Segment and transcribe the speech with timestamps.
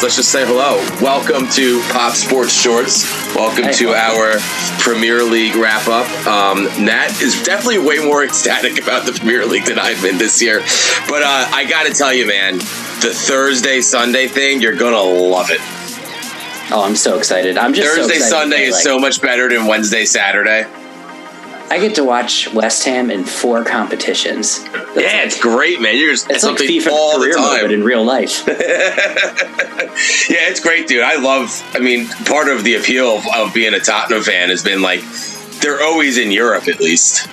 [0.00, 0.76] before we even get into this, let's just say hello.
[1.02, 3.04] Welcome to Pop Sports Shorts.
[3.34, 4.38] Welcome Hey, to our
[4.80, 6.06] Premier League wrap up.
[6.26, 10.40] Um, Nat is definitely way more ecstatic about the Premier League than I've been this
[10.42, 10.60] year.
[11.08, 15.50] But uh, I got to tell you, man, the Thursday Sunday thing, you're gonna love
[15.50, 15.60] it.
[16.72, 17.58] Oh, I'm so excited.
[17.58, 20.66] I'm just Thursday excited Sunday is like, so much better than Wednesday Saturday.
[21.72, 24.64] I get to watch West Ham in four competitions.
[24.96, 25.96] Yeah, it's great, man.
[25.96, 27.70] You're just it's like FIFA all the career mode, time.
[27.70, 28.44] in real life.
[28.48, 31.02] yeah, it's great, dude.
[31.02, 31.62] I love.
[31.74, 35.00] I mean, part of the appeal of, of being a Tottenham fan has been like
[35.60, 36.68] they're always in Europe.
[36.68, 37.28] At least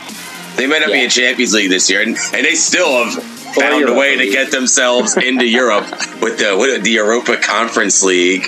[0.58, 3.14] they might not be in Champions League this year, and, and they still have
[3.56, 5.90] found a Europa way to get themselves into Europe
[6.22, 8.44] with the with the Europa Conference League.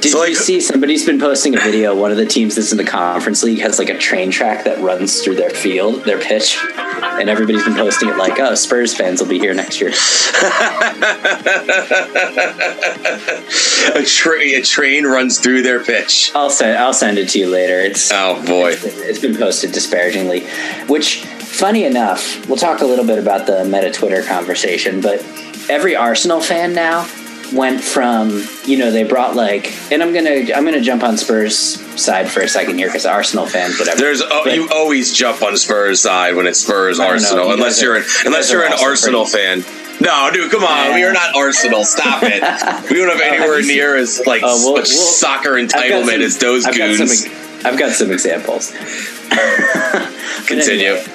[0.00, 1.94] Did So, like- you see somebody's been posting a video?
[1.94, 4.78] One of the teams that's in the conference league has like a train track that
[4.80, 6.56] runs through their field, their pitch,
[7.20, 9.92] and everybody's been posting it like, "Oh, Spurs fans will be here next year."
[13.94, 16.32] A, tra- a train runs through their pitch.
[16.34, 17.80] I'll send I'll send it to you later.
[17.80, 18.74] It's Oh boy.
[18.82, 20.46] it's been posted disparagingly,
[20.88, 25.20] which funny enough, we'll talk a little bit about the meta Twitter conversation, but
[25.68, 27.06] every Arsenal fan now
[27.52, 31.76] went from you know they brought like and I'm gonna I'm gonna jump on Spurs
[31.96, 35.42] side for a second here because Arsenal fans whatever There's oh, But- you always jump
[35.42, 37.06] on Spurs side when it's Spurs know.
[37.06, 39.64] Arsenal You unless you're are- an, unless you're an Arsenal fan.
[40.00, 40.88] No, dude, come on.
[40.90, 40.94] Yeah.
[40.96, 41.84] We are not Arsenal.
[41.84, 42.42] Stop it.
[42.90, 46.38] We don't have anywhere near as like Oh, we'll- much we'll- soccer entitlement some- as
[46.38, 47.22] those I've got goons.
[47.24, 47.32] some
[47.66, 48.72] I've got some examples.
[50.46, 50.86] Continue.
[50.94, 51.06] anyway,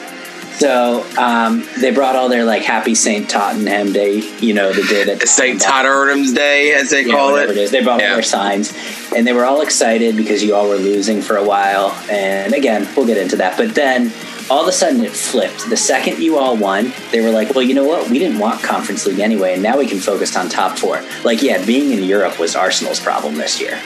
[0.60, 5.06] so um, they brought all their like Happy Saint Tottenham Day, you know, the day
[5.06, 5.60] that St.
[5.62, 7.58] Tottenham's Day, as they yeah, call whatever it.
[7.58, 7.72] is.
[7.72, 8.10] They brought Yeah.
[8.10, 8.74] all their signs,
[9.16, 11.92] and they were all excited because you all were losing for a while.
[12.12, 13.58] And again, we'll get into that.
[13.58, 14.12] But then
[14.50, 15.70] all of a sudden it flipped.
[15.70, 18.10] The second you all won, they were like, "Well, you know what?
[18.10, 21.02] We didn't want Conference League anyway, and now we can focus on top four.
[21.24, 23.80] Like, yeah, being in Europe was Arsenal's problem this year.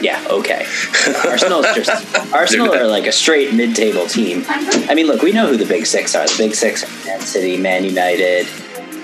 [0.00, 0.66] Yeah, okay.
[1.24, 4.44] Arsenal's just Arsenal are like a straight mid-table team.
[4.48, 6.26] I mean, look, we know who the big six are.
[6.26, 8.46] The big six are Man City, Man United,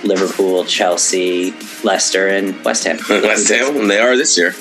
[0.04, 2.98] Liverpool, Chelsea, Leicester, and West Ham.
[3.08, 4.54] West Ham, and they are this year.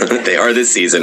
[0.24, 1.02] they are this season,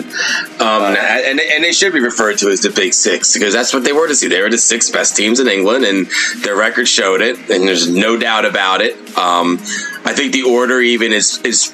[0.60, 3.86] um, and and they should be referred to as the Big Six because that's what
[3.86, 4.28] they were to see.
[4.28, 6.08] They were the six best teams in England, and
[6.44, 7.38] their record showed it.
[7.50, 8.96] And there's no doubt about it.
[9.18, 9.60] Um,
[10.04, 11.74] I think the order even is is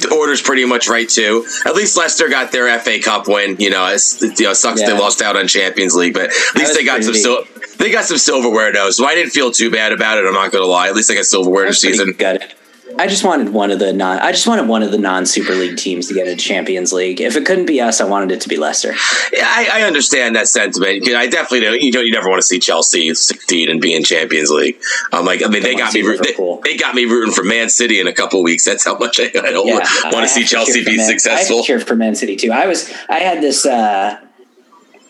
[0.00, 1.46] the order's pretty much right too.
[1.66, 3.56] At least Leicester got their FA Cup win.
[3.58, 6.54] You know, it's, it, you know, sucks they lost out on Champions League, but at
[6.56, 7.14] least they got some.
[7.14, 7.44] Sil-
[7.78, 10.24] they got some silverware though, so I didn't feel too bad about it.
[10.26, 10.88] I'm not gonna lie.
[10.88, 12.12] At least they got silverware this season.
[12.12, 12.54] good.
[12.98, 14.18] I just wanted one of the non.
[14.18, 17.20] I just wanted one of the non Super League teams to get into Champions League.
[17.20, 18.92] If it couldn't be us, I wanted it to be Leicester.
[19.32, 21.08] Yeah, I, I understand that sentiment.
[21.08, 21.80] I definitely don't.
[21.80, 24.80] You know, you never want to see Chelsea succeed and be in Champions League.
[25.12, 26.02] I'm like, I mean, they got me.
[26.02, 28.64] They, they got me rooting for Man City in a couple weeks.
[28.64, 31.00] That's how much I, I don't Yeah, want, I want to see Chelsea be Man-
[31.06, 31.56] I successful.
[31.58, 32.52] have to cheer for Man City too.
[32.52, 32.92] I was.
[33.08, 33.64] I had this.
[33.66, 34.20] Uh,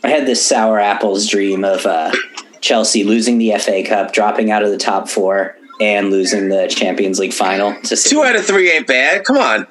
[0.05, 2.13] I had this sour apples dream of uh,
[2.61, 7.19] Chelsea losing the FA Cup, dropping out of the top four, and losing the Champions
[7.19, 7.75] League final.
[7.83, 8.15] To City.
[8.15, 9.25] Two out of three ain't bad.
[9.25, 9.67] Come on.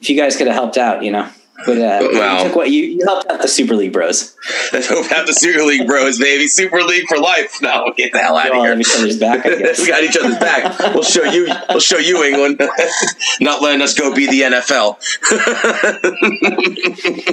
[0.00, 1.28] if you guys could have helped out, you know.
[1.66, 2.38] But uh, Wow.
[2.38, 4.36] you, took what, you, you helped out the Super League bros.
[4.72, 6.46] Let's hope out the Super League bros, baby.
[6.48, 7.62] Super League for life.
[7.62, 8.78] No, get the hell out of here.
[8.78, 9.78] each other's back, I guess.
[9.78, 10.78] we got each other's back.
[10.92, 11.48] We'll show you.
[11.70, 12.60] We'll show you England.
[13.40, 14.98] Not letting us go be the NFL.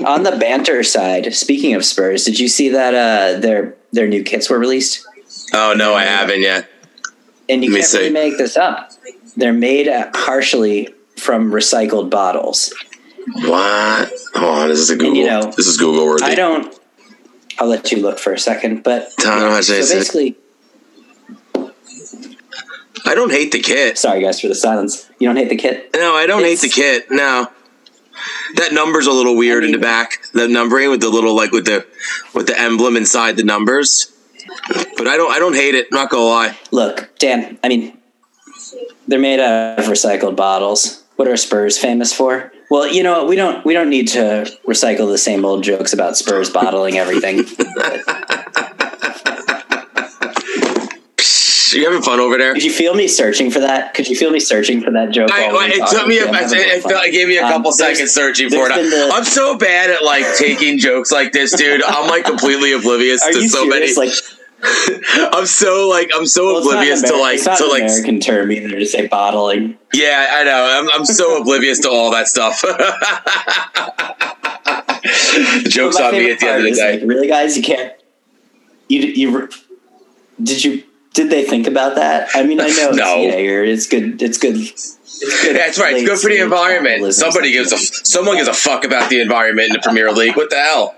[0.06, 4.24] On the banter side, speaking of Spurs, did you see that uh, their their new
[4.24, 5.06] kits were released?
[5.54, 6.70] Oh no, I haven't yet.
[7.50, 8.92] And you can't really make this up.
[9.36, 12.74] They're made uh, partially from recycled bottles.
[13.36, 14.12] What?
[14.36, 14.68] Hold on.
[14.70, 15.16] This is a Google.
[15.16, 16.24] you know, this is Google worthy.
[16.26, 16.78] I don't.
[17.60, 19.96] I'll let you look for a second, but I don't know how to say so
[19.96, 20.38] basically,
[23.06, 23.98] I don't hate the kit.
[23.98, 25.10] sorry guys for the silence.
[25.20, 25.90] You don't hate the kit?
[25.96, 27.12] No, I don't It's- hate the kit.
[27.12, 27.48] No.
[28.56, 30.22] That number's a little weird I in the back.
[30.34, 31.86] The numbering with the little like with the
[32.34, 34.12] with the emblem inside the numbers.
[34.98, 36.58] But I don't I don't hate it, not gonna lie.
[36.72, 37.58] Look, Dan.
[37.64, 37.98] I mean,
[39.08, 41.04] they're made out of recycled bottles.
[41.16, 42.52] What are Spurs famous for?
[42.70, 43.28] Well, you know what?
[43.28, 47.46] We don't we don't need to recycle the same old jokes about Spurs bottling everything.
[51.74, 52.54] You having fun over there?
[52.54, 53.94] Could you feel me searching for that?
[53.94, 55.30] Could you feel me searching for that joke?
[55.32, 56.18] I, it took me.
[56.20, 58.76] A, it, it, felt- it gave me a Um, couple there's- seconds searching for it.
[58.90, 61.82] the- I'm so bad at like taking jokes like this, dude.
[61.82, 63.96] I'm like completely oblivious to so serious?
[63.98, 64.10] many.
[64.10, 64.18] Like,
[65.34, 68.52] I'm so like I'm so well, oblivious to like it's not to like American term
[68.52, 69.78] either to say bottling.
[69.94, 70.80] Yeah, I know.
[70.80, 72.62] I'm, I'm so oblivious to all that stuff.
[75.70, 77.00] Jokes on me at the end of the day.
[77.00, 77.94] Like, really, guys, you can't.
[78.88, 79.50] You you
[80.42, 82.30] did you Did they think about that?
[82.36, 83.16] I mean, I know No.
[83.18, 83.64] it's Jaeger.
[83.64, 84.22] It's good.
[84.22, 84.56] It's good.
[84.58, 84.98] It's
[85.44, 85.96] good That's right.
[85.96, 87.14] It's good for the environment.
[87.14, 90.36] Somebody gives a someone gives a fuck about the environment in the Premier League.
[90.36, 90.96] What the hell?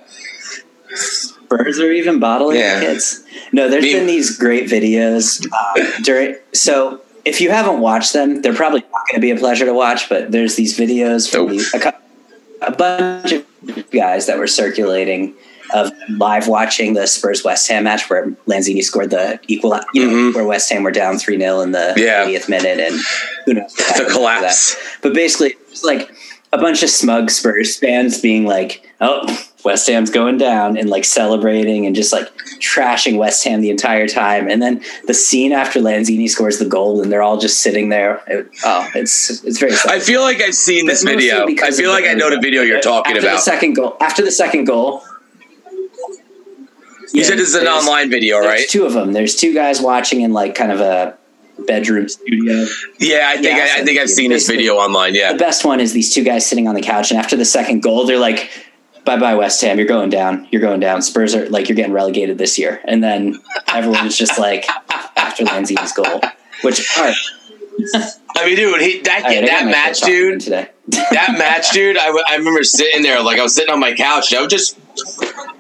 [1.62, 2.80] Spurs are even bottling Yeah.
[2.80, 3.24] kids.
[3.52, 6.36] No, there's Me- been these great videos um, during.
[6.54, 9.74] So if you haven't watched them, they're probably not going to be a pleasure to
[9.74, 10.10] watch.
[10.10, 11.94] But there's these videos from Nope.
[12.62, 13.46] a, a bunch of
[13.92, 15.34] guys that were circulating
[15.74, 20.12] of live watching the Spurs West Ham match where Lanzini scored the equal, you know,
[20.14, 20.36] Mhm.
[20.36, 22.26] where West Ham were down 3 0 in the Yeah.
[22.26, 22.80] 80th minute.
[22.80, 23.00] And
[23.46, 23.74] who knows?
[23.74, 24.76] The collapse.
[25.02, 26.12] But basically, it's like
[26.52, 29.26] a bunch of smug Spurs fans being like, oh,
[29.64, 32.30] West Ham's going down and like celebrating and just like
[32.60, 34.50] trashing West Ham the entire time.
[34.50, 38.22] And then the scene after Lanzini scores the goal and they're all just sitting there.
[38.28, 39.92] It- oh, it's it's very sad.
[39.92, 41.46] I feel like I've seen this video.
[41.48, 43.42] I feel like I know the video you're talking after The about.
[43.44, 43.96] second goal.
[44.02, 45.04] After the second goal.
[47.14, 48.68] You said this is an online video, There's right?
[48.70, 49.14] two of them.
[49.14, 51.16] There's two guys watching in like kind of a
[51.68, 52.66] bedroom studio.
[53.00, 55.14] Yeah, I think Yeah, I, I think I've seen this video online.
[55.14, 57.46] Yeah, The best one is these two guys sitting on the couch, and after the
[57.46, 58.50] second goal, they're like,
[59.06, 59.78] "Bye bye, West Ham.
[59.78, 60.48] You're going down.
[60.52, 61.02] You're going down.
[61.02, 64.68] Spurs are like you're getting relegated this year." And then everyone's just like,
[65.16, 66.22] after Lanzini's goal,
[66.62, 67.16] which all right,
[68.36, 70.42] I mean, dude, he, that right, that match, dude.
[70.42, 73.80] Today, that match, dude, I, w- I remember sitting there, like I was sitting on
[73.80, 74.32] my couch.
[74.32, 74.78] and I was just,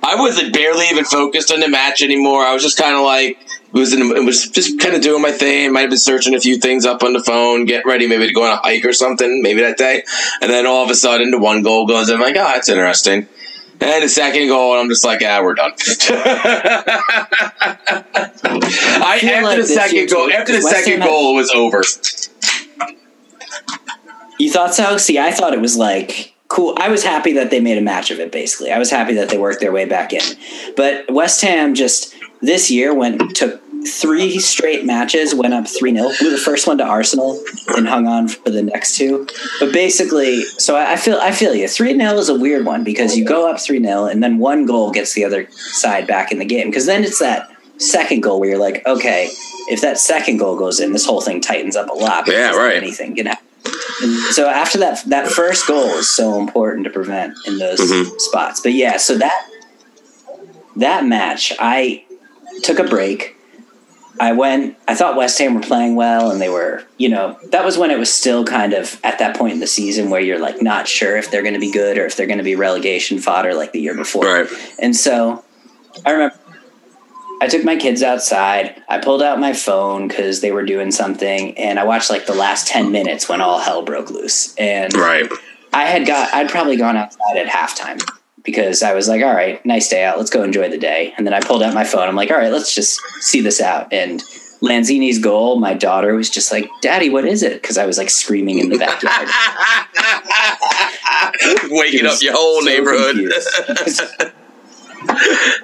[0.04, 2.44] I wasn't barely even focused on the match anymore.
[2.44, 5.22] I was just kind of like, it was, in, it was just kind of doing
[5.22, 5.72] my thing.
[5.72, 8.34] Might have been searching a few things up on the phone, getting ready maybe to
[8.34, 10.04] go on a hike or something, maybe that day.
[10.42, 12.10] And then all of a sudden, the one goal goes.
[12.10, 13.28] And I'm like, oh, that's interesting.
[13.80, 15.72] And the second goal, and I'm just like, ah, we're done.
[19.00, 21.82] I, after like the second goal, too, after the second goal, it was over.
[24.38, 24.98] you thought so?
[24.98, 26.76] See, I thought it was like cool.
[26.78, 28.32] I was happy that they made a match of it.
[28.32, 30.22] Basically, I was happy that they worked their way back in.
[30.78, 36.10] But West Ham just this year went took three straight matches, went up three 0
[36.20, 39.28] blew the first one to Arsenal, and hung on for the next two.
[39.60, 41.68] But basically, so I I feel I feel you.
[41.68, 44.66] Three 0 is a weird one because you go up three 0 and then one
[44.68, 46.70] goal gets the other side back in the game.
[46.70, 49.30] Because then it's that second goal where you're like, okay,
[49.70, 52.28] if that second goal goes in, this whole thing tightens up a lot.
[52.28, 52.76] Yeah, right.
[52.76, 53.48] Anything can happen.
[54.02, 58.20] And so after that, that first goal is so important to prevent in those Mhm.
[58.20, 58.60] spots.
[58.62, 59.46] But yeah, so that
[60.76, 62.04] that match, I
[62.64, 63.36] took a break.
[64.20, 64.78] I went.
[64.88, 66.84] I thought West Ham were playing well, and they were.
[66.98, 69.68] You know, that was when it was still kind of at that point in the
[69.68, 72.28] season where you're like not sure if they're going to be good or if they're
[72.28, 74.26] going to be relegation fodder like the year before.
[74.26, 74.48] Right.
[74.80, 75.44] And so
[76.06, 76.36] I remember
[77.44, 78.82] I took my kids outside.
[78.88, 82.34] I pulled out my phone because they were doing something, and I watched like the
[82.34, 84.56] last 10 minutes when all hell broke loose.
[84.56, 85.30] And Right.
[85.74, 88.02] I had got, I'd probably gone outside at halftime
[88.44, 90.18] because I was like, all right, nice day out.
[90.18, 91.14] Let's go enjoy the day.
[91.18, 92.08] And then I pulled out my phone.
[92.08, 93.92] I'm like, all right, let's just see this out.
[93.92, 94.24] And
[94.62, 97.62] Lanzini's goal, my daughter was just like, Daddy, what is it?
[97.62, 99.28] Because I was like screaming in the backyard.
[101.72, 104.34] Waking up your whole so neighborhood.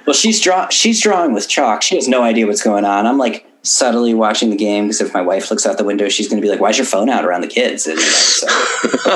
[0.06, 1.82] well, she's draw she's drawing with chalk.
[1.82, 3.06] She has no idea what's going on.
[3.06, 6.28] I'm like subtly watching the game because if my wife looks out the window, she's
[6.28, 8.46] going to be like, "Why's your phone out around the kids?" And you know, so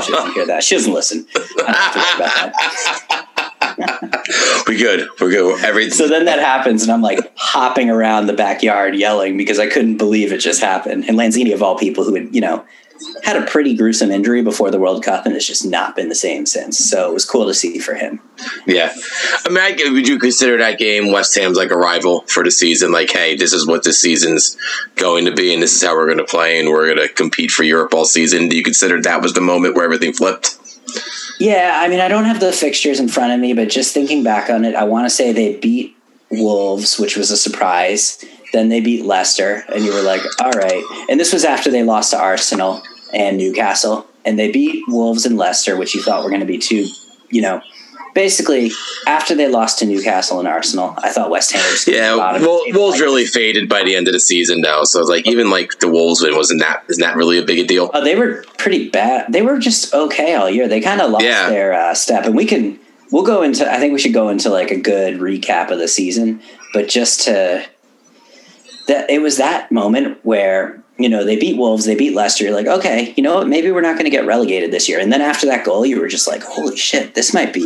[0.00, 0.62] she doesn't hear that.
[0.62, 1.26] She doesn't listen.
[1.34, 3.34] I don't have to worry about that.
[4.66, 5.08] we good.
[5.20, 5.64] We're good.
[5.64, 9.68] Every So then that happens, and I'm like hopping around the backyard yelling because I
[9.68, 11.04] couldn't believe it just happened.
[11.08, 12.64] And Lanzini, of all people, who had you know
[13.22, 16.14] had a pretty gruesome injury before the World Cup and has just not been the
[16.14, 16.78] same since.
[16.78, 18.20] So it was cool to see for him.
[18.66, 18.92] yeah.
[19.44, 22.50] I mean, I, would you consider that game West Ham's like a rival for the
[22.50, 22.92] season?
[22.92, 24.56] Like, hey, this is what this season's
[24.96, 27.12] going to be, and this is how we're going to play, and we're going to
[27.12, 28.48] compete for Europe all season.
[28.48, 30.58] Do you consider that was the moment where everything flipped?
[31.40, 34.22] Yeah, I mean, I don't have the fixtures in front of me, but just thinking
[34.22, 35.96] back on it, I want to say they beat
[36.30, 38.24] Wolves, which was a surprise.
[38.54, 40.82] Then they beat Leicester, and you were like, all right.
[41.10, 42.82] And this was after they lost to Arsenal
[43.12, 46.58] and Newcastle, and they beat Wolves and Leicester, which you thought were going to be
[46.58, 46.86] two,
[47.30, 47.60] you know.
[48.14, 48.70] Basically,
[49.08, 52.42] after they lost to Newcastle and Arsenal, I thought West Ham was Yeah, bottom of
[52.42, 52.80] the Wol- table.
[52.80, 54.84] Wolves Like, really faded by the end of the season now.
[54.84, 57.66] So like even like the Wolves win wasn't that isn't that really a big a
[57.66, 57.90] deal?
[57.92, 59.32] Oh, they were pretty bad.
[59.32, 60.68] They were just okay all year.
[60.68, 61.48] They kind of lost Yeah.
[61.50, 62.78] their uh, step, and we can
[63.10, 63.68] we'll go into.
[63.68, 66.40] I think we should go into like a good recap of the season,
[66.72, 67.66] but just to
[68.86, 72.44] that it was that moment where you know they beat Wolves, they beat Leicester.
[72.44, 73.48] You're like, okay, you know what?
[73.48, 75.00] Maybe we're not going to get relegated this year.
[75.00, 77.62] And then after that goal, you were just like, holy shit, this might be.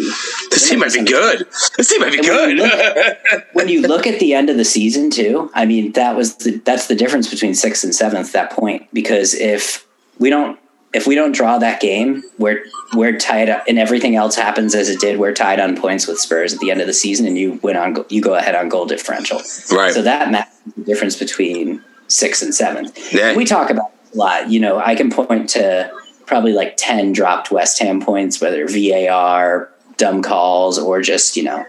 [0.50, 1.46] This team might be good.
[1.76, 3.44] This team might be And when you good.
[3.52, 6.52] when you look at the end of the season too, I mean that was the,
[6.64, 8.32] that's the difference between sixth and seventh.
[8.32, 9.86] That point because if
[10.18, 10.58] we don't
[10.94, 14.88] if we don't draw that game, we're we're tied up, and everything else happens as
[14.88, 15.18] it did.
[15.18, 17.76] We're tied on points with Spurs at the end of the season, and you win
[17.76, 19.36] on you go ahead on goal differential.
[19.70, 19.92] right.
[19.92, 20.44] So that ma-
[20.76, 23.12] the difference between sixth and seventh.
[23.12, 23.34] Yeah.
[23.34, 24.50] We talk about it a lot.
[24.50, 25.90] You know, I can point to
[26.26, 31.64] probably like 10 dropped West Ham points, whether VAR, dumb calls, or just, you know,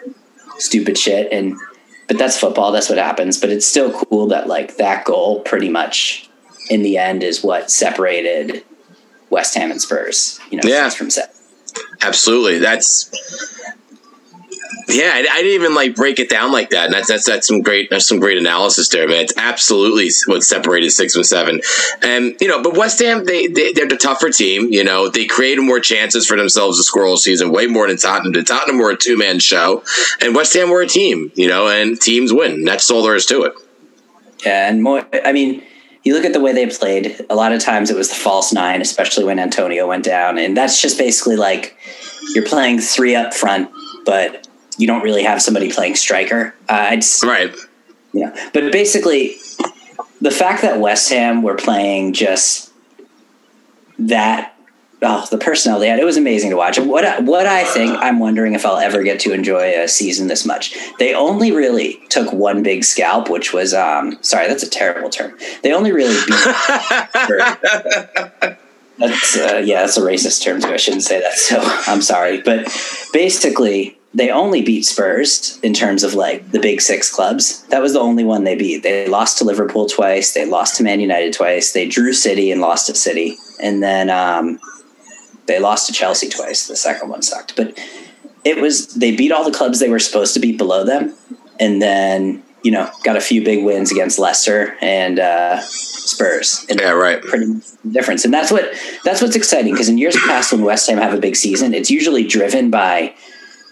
[0.58, 1.32] stupid shit.
[1.32, 1.56] And,
[2.08, 2.72] but that's football.
[2.72, 3.40] That's what happens.
[3.40, 6.30] But it's still cool that like that goal pretty much
[6.70, 8.64] in the end is what separated
[9.30, 10.90] West Ham and Spurs, you know, Yeah.
[10.90, 11.32] from seven.
[12.02, 12.60] Absolutely.
[12.60, 13.10] That's
[14.90, 15.12] yeah.
[15.14, 16.86] I, I didn't even like break it down like that.
[16.86, 19.24] And that's that's that's some great that's some great analysis there, man.
[19.24, 21.62] It's absolutely what separated six and seven.
[22.02, 24.72] And you know, but West Ham they, they they're the tougher team.
[24.72, 28.34] You know, they created more chances for themselves score all season, way more than Tottenham
[28.34, 29.84] The Tottenham were a two man show,
[30.22, 31.32] and West Ham were a team.
[31.36, 32.66] You know, and teams win.
[32.66, 33.54] That's all there is to it.
[34.46, 35.06] Yeah, and more.
[35.26, 35.64] I mean,
[36.04, 37.26] you look at the way they played.
[37.30, 40.56] A lot of times it was the false nine, especially when Antonio went down, and
[40.56, 41.78] that's just basically like
[42.34, 43.70] you're playing three up front,
[44.06, 44.48] but
[44.80, 46.54] you don't really have somebody playing striker.
[46.68, 47.54] Uh, I'd, s- Right.
[48.14, 49.36] you know, but basically,
[50.22, 52.72] the fact that West Ham were playing just
[54.00, 54.56] that.
[55.02, 56.78] Oh, the personnel they had, it was amazing to watch.
[56.78, 60.28] What I- what I think, I'm wondering if I'll ever get to enjoy a season
[60.28, 60.76] this much.
[61.00, 65.38] They only really took one big scalp, which was um sorry, that's a terrible term.
[65.64, 66.36] They only really beat
[68.98, 70.68] That's uh, yeah, that's a racist term too.
[70.68, 71.36] I shouldn't say that.
[71.38, 72.66] So I'm sorry, but
[73.14, 77.64] basically, they only beat Spurs in terms of like the big six clubs.
[77.68, 78.82] That was the only one they beat.
[78.82, 80.34] They lost to Liverpool twice.
[80.34, 81.74] They lost to Man United twice.
[81.74, 84.60] They drew City and lost to City, and then um,
[85.46, 86.68] they lost to Chelsea twice.
[86.68, 87.78] The second one sucked, but
[88.44, 91.14] it was they beat all the clubs they were supposed to beat below them,
[91.60, 96.66] and then you know got a few big wins against Leicester and uh, Spurs.
[96.68, 96.92] And Yeah.
[96.92, 97.22] Right.
[97.22, 97.62] pretty
[97.92, 98.26] difference.
[98.26, 98.74] And that's what
[99.04, 101.92] that's what's exciting because in years past when West Ham have a big season, it's
[101.92, 103.14] usually driven by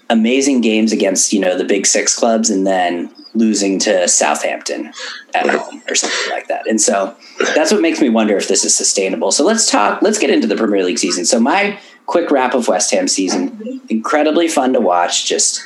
[0.10, 4.92] amazing games against, you know, the big six clubs and then losing to Southampton
[5.34, 6.68] at home or something like that.
[6.68, 7.16] And so
[7.56, 9.32] that's what makes me wonder if this is sustainable.
[9.32, 11.26] So let's talk let's get into the Premier League season.
[11.26, 15.62] So my quick wrap of West Ham season, incredibly fun to watch, just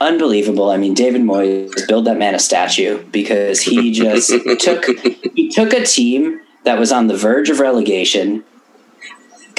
[0.00, 0.70] unbelievable.
[0.70, 4.84] I mean, David Moyes build that man a statue because he just took
[5.34, 8.44] he took a team that was on the verge of relegation,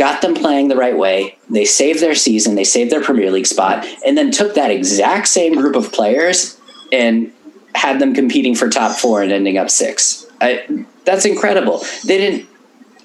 [0.01, 1.37] got them playing the right way.
[1.47, 5.27] They saved their season, they saved their Premier League spot, and then took that exact
[5.27, 6.59] same group of players
[6.91, 7.31] and
[7.75, 10.25] had them competing for top four and ending up six.
[10.41, 11.85] I, that's incredible.
[12.03, 12.49] They didn't.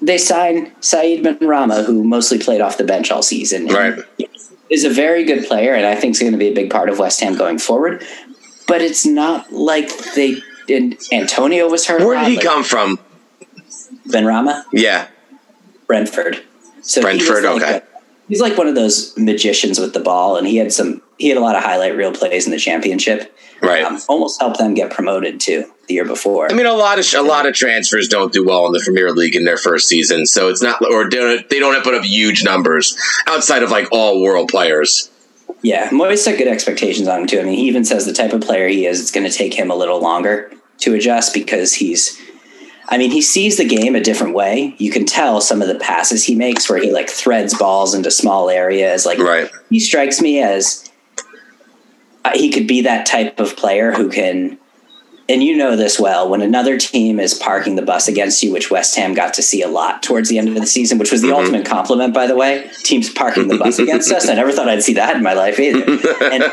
[0.01, 3.67] They signed Saeed Benrahma, who mostly played off the bench all season.
[3.67, 3.99] Right.
[4.71, 6.89] Is a very good player, and I think is going to be a big part
[6.89, 8.03] of West Ham going forward.
[8.67, 10.41] But it's not like they.
[10.67, 12.01] And Antonio was hurt.
[12.01, 12.99] Where did he like come from?
[14.07, 15.07] Benrahma, Yeah.
[15.85, 16.43] Brentford.
[16.87, 17.77] So he like okay.
[17.77, 17.83] a-
[18.27, 21.01] he's like one of those magicians with the ball, and he had some.
[21.17, 23.35] He had a lot of highlight reel plays in the championship.
[23.61, 23.83] Right.
[23.83, 26.51] Um, almost helped them get promoted too the year before.
[26.51, 29.11] I mean, a lot of a lot of transfers don't do well in the Premier
[29.11, 32.43] League in their first season, so it's not, or don't, they don't put up huge
[32.43, 35.09] numbers outside of like all world players.
[35.63, 37.39] Yeah, Moyes set good expectations on him too.
[37.39, 39.53] I mean, he even says the type of player he is, it's going to take
[39.53, 42.21] him a little longer to adjust because he's.
[42.89, 44.73] I mean, he sees the game a different way.
[44.77, 48.09] You can tell some of the passes he makes where he like threads balls into
[48.11, 49.05] small areas.
[49.05, 49.49] Like Right.
[49.69, 50.89] he strikes me as
[52.23, 54.57] uh, he could be that type of player who can.
[55.29, 56.29] And you know this well.
[56.29, 59.61] When another team is parking the bus against you, which West Ham got to see
[59.61, 62.35] a lot towards the end of the season, which was the ultimate compliment, by the
[62.37, 62.69] way.
[62.83, 64.29] Teams parking the bus against us.
[64.29, 65.83] I never thought I'd see that in my life either.
[66.31, 66.43] And,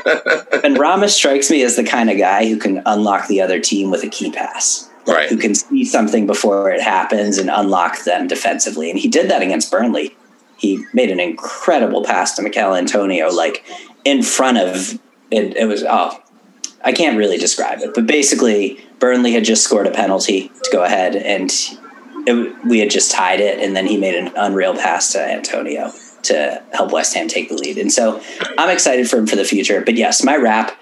[0.65, 3.93] and Ramos strikes me as the kind of guy who can unlock the other team
[3.93, 4.91] with a key pass.
[5.07, 5.29] Right.
[5.29, 8.91] Who can see something before it happens and unlock them defensively.
[8.91, 10.17] And he did that against Burnley.
[10.57, 13.65] He made an incredible pass to Michail Antonio, like
[14.05, 14.99] in front of
[15.31, 15.57] it.
[15.57, 16.23] It was, oh,
[16.83, 20.85] I can't really describe it, but basically, Burnley had just scored a penalty to go
[20.85, 21.51] ahead, and
[22.27, 25.93] it, we had just tied it, and then he made an unreal pass to Antonio
[26.25, 27.79] to help West Ham take the lead.
[27.79, 28.23] And so
[28.59, 29.83] I'm excited for him for the future.
[29.83, 30.79] But yes, my wrap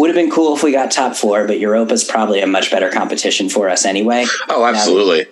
[0.00, 2.90] would have been cool if we got top four, but Europa's probably a much better
[2.90, 4.24] competition for us anyway.
[4.48, 5.26] Oh, absolutely.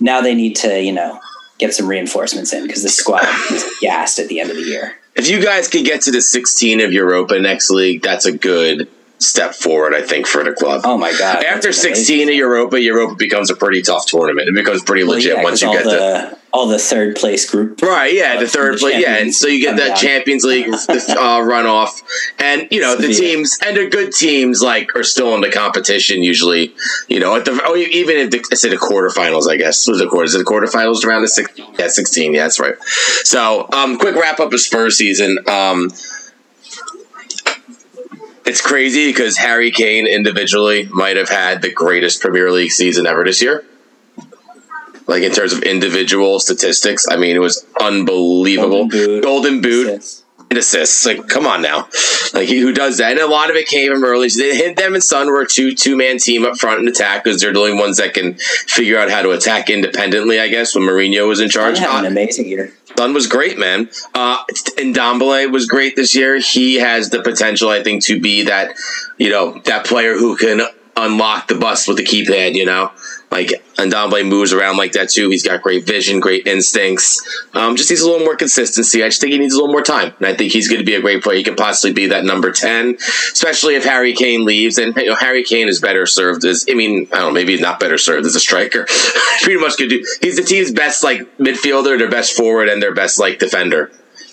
[0.00, 1.20] Now they need to, you know,
[1.58, 4.96] get some reinforcements in because the squad is gassed at the end of the year.
[5.14, 8.88] If you guys could get to the 16 of Europa next league, that's a good
[9.22, 10.82] step forward, I think, for the club.
[10.84, 11.44] Oh my god!
[11.44, 14.48] After 16 of Europa, Europa becomes a pretty tough tournament.
[14.48, 17.48] It becomes pretty Well, legit yeah, once you get to the all the third place
[17.48, 17.80] group.
[17.80, 19.96] Right, yeah, the third the place, yeah, and so you get that.
[19.96, 22.02] Champions League uh, runoff,
[22.38, 26.22] and you know the teams and the good teams like are still in the competition
[26.22, 26.74] usually.
[27.08, 29.98] You know, at the oh, even if the, I say the quarterfinals, I guess was
[29.98, 32.74] the quarters, the quarterfinals around the six, yeah, sixteen, yeah, that's right.
[33.24, 35.38] So, um, quick wrap up of Spurs season.
[35.48, 35.90] Um,
[38.44, 43.24] it's crazy because Harry Kane individually might have had the greatest Premier League season ever
[43.24, 43.64] this year.
[45.06, 48.86] Like in terms of individual statistics, I mean, it was unbelievable.
[48.86, 49.22] Golden boot.
[49.22, 50.22] Golden boot Assists.
[50.50, 51.04] and assists.
[51.04, 51.88] Like, come on now.
[52.32, 53.10] Like, he, who does that?
[53.10, 54.28] And a lot of it came from early.
[54.28, 57.24] They hit them and Son were a two two man team up front and attack
[57.24, 60.38] because they're the only ones that can figure out how to attack independently.
[60.40, 61.78] I guess when Mourinho was in charge.
[61.78, 62.72] Had an amazing year.
[62.96, 63.90] Son was great, man.
[64.14, 64.42] Uh,
[64.78, 66.38] and Dombele was great this year.
[66.38, 68.76] He has the potential, I think, to be that,
[69.18, 70.60] you know, that player who can
[70.96, 72.92] unlock the bus with the keypad, you know?
[73.32, 75.30] Like, and Dombele moves around like that too.
[75.30, 77.46] He's got great vision, great instincts.
[77.54, 79.02] Um, just needs a little more consistency.
[79.02, 80.12] I just think he needs a little more time.
[80.18, 81.38] And I think he's going to be a great player.
[81.38, 84.76] He can possibly be that number 10, especially if Harry Kane leaves.
[84.76, 87.52] And, you know, Harry Kane is better served as, I mean, I don't know, maybe
[87.52, 88.86] he's not better served as a striker.
[89.42, 90.04] Pretty much could do.
[90.20, 93.90] He's the team's best, like, midfielder, their best forward, and their best, like, defender.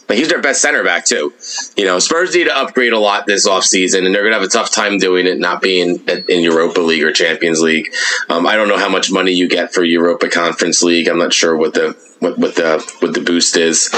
[0.10, 1.34] Like he's their best center back too.
[1.78, 4.48] You know, Spurs need to upgrade a lot this offseason, and they're going to have
[4.48, 7.94] a tough time doing it, not being in Europa League or Champions League.
[8.28, 11.08] Um, I don't know how much money you get for Europa Conference League.
[11.08, 13.90] I'm not sure what the what, what the what the boost is.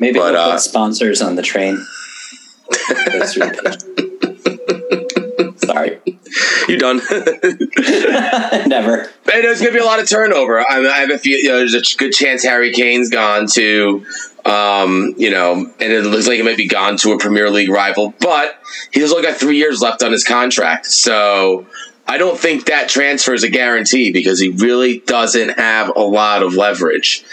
[0.00, 1.76] Maybe But, we'll uh, put sponsors on the train.
[3.06, 3.86] Goes through the
[5.56, 5.68] page.
[5.68, 6.19] Sorry.
[6.68, 7.00] You done?
[8.68, 9.00] Never.
[9.00, 10.60] And there's going to be a lot of turnover.
[10.60, 11.36] I, I have a few.
[11.36, 14.04] You know, there's a good chance Harry Kane's gone to,
[14.44, 17.70] um, you know, and it looks like he might be gone to a Premier League
[17.70, 18.14] rival.
[18.20, 18.58] But
[18.92, 21.66] he's only got three years left on his contract, so
[22.06, 26.42] I don't think that transfer is a guarantee because he really doesn't have a lot
[26.42, 27.24] of leverage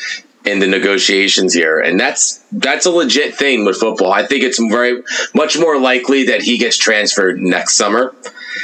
[0.48, 4.12] in the negotiations here, and that's that's a legit thing with football.
[4.12, 5.04] I think it's very
[5.36, 8.16] much more likely that he gets transferred next summer.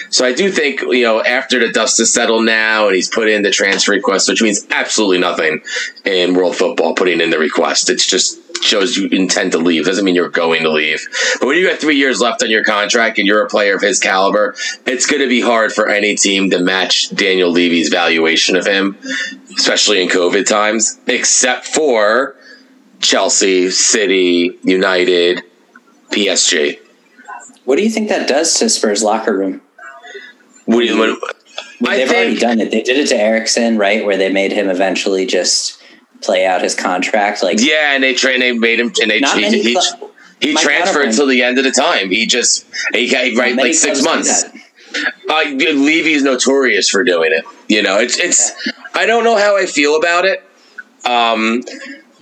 [0.10, 3.28] So I do think, you know, after the dust has settled now and he's put
[3.28, 5.62] in the transfer request, which means absolutely nothing
[6.06, 7.90] in world football, putting in the request.
[7.90, 9.86] It's just shows you intend to leave.
[9.86, 11.08] Doesn't mean you're going to leave.
[11.40, 13.82] But when you got three years left on your contract and you're a player of
[13.82, 18.56] his caliber, it's going to be hard for any team to match Daniel Levy's valuation
[18.56, 18.98] of him,
[19.58, 22.36] especially in COVID times, except for
[23.00, 25.44] Chelsea, City, United,
[26.12, 26.80] PSG.
[27.66, 29.62] What do you think that does to Spurs locker room?
[30.66, 32.72] What do you, what, I mean, they've already think- done it.
[32.72, 34.06] They did it to Eriksen, right?
[34.06, 35.82] Where they made him eventually just
[36.24, 37.44] play out his contract.
[37.44, 38.40] Like, Yeah, and they train.
[38.40, 41.72] They made him, and they he, he, cl- he transferred until the end of the
[41.72, 42.10] time.
[42.10, 44.46] He just he got right like six months.
[45.28, 47.46] Uh, Levy's notorious for doing it.
[47.68, 48.52] You know, it's it's.
[48.94, 50.44] I don't know how I feel about it.
[51.06, 51.64] Um,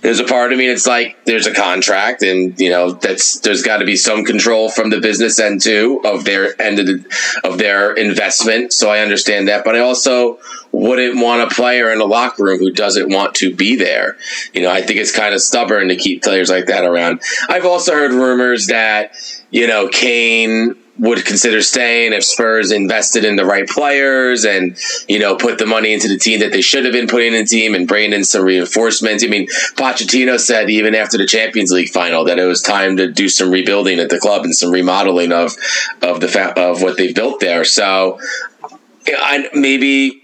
[0.02, 3.62] there's a part of me that's like there's a contract, and you know that's there's
[3.62, 7.40] got to be some control from the business end too of their end of, the,
[7.44, 8.72] of their investment.
[8.72, 10.38] So I understand that, but I also
[10.72, 14.16] wouldn't want a player in the locker room who doesn't want to be there.
[14.52, 17.22] You know, I think it's kind of stubborn to keep players like that around.
[17.48, 19.14] I've also heard rumors that
[19.50, 24.76] you know Kane would consider staying if Spurs invested in the right players and
[25.08, 27.44] you know put the money into the team that they should have been putting in
[27.44, 29.24] the team and bringing in some reinforcements.
[29.24, 33.10] I mean, Pochettino said even after the Champions League final that it was time to
[33.10, 35.56] do some rebuilding at the club and some remodeling of
[36.02, 37.64] of the fa- of what they've built there.
[37.64, 38.20] So
[39.08, 40.22] I, maybe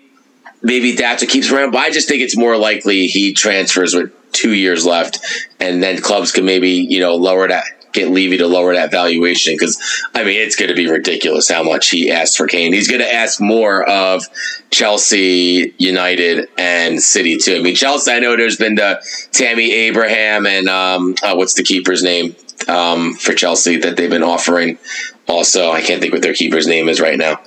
[0.62, 1.70] maybe that's what keeps around.
[1.70, 5.18] But I just think it's more likely he transfers with two years left,
[5.58, 7.64] and then clubs can maybe you know lower that
[7.98, 9.80] get Levy to lower that valuation because
[10.14, 12.72] I mean it's going to be ridiculous how much he asked for Kane.
[12.72, 14.24] He's going to ask more of
[14.70, 17.56] Chelsea, United, and City too.
[17.56, 18.10] I mean Chelsea.
[18.10, 22.36] I know there's been the Tammy Abraham and um, uh, what's the keeper's name
[22.68, 24.78] um, for Chelsea that they've been offering.
[25.26, 27.40] Also, I can't think what their keeper's name is right now.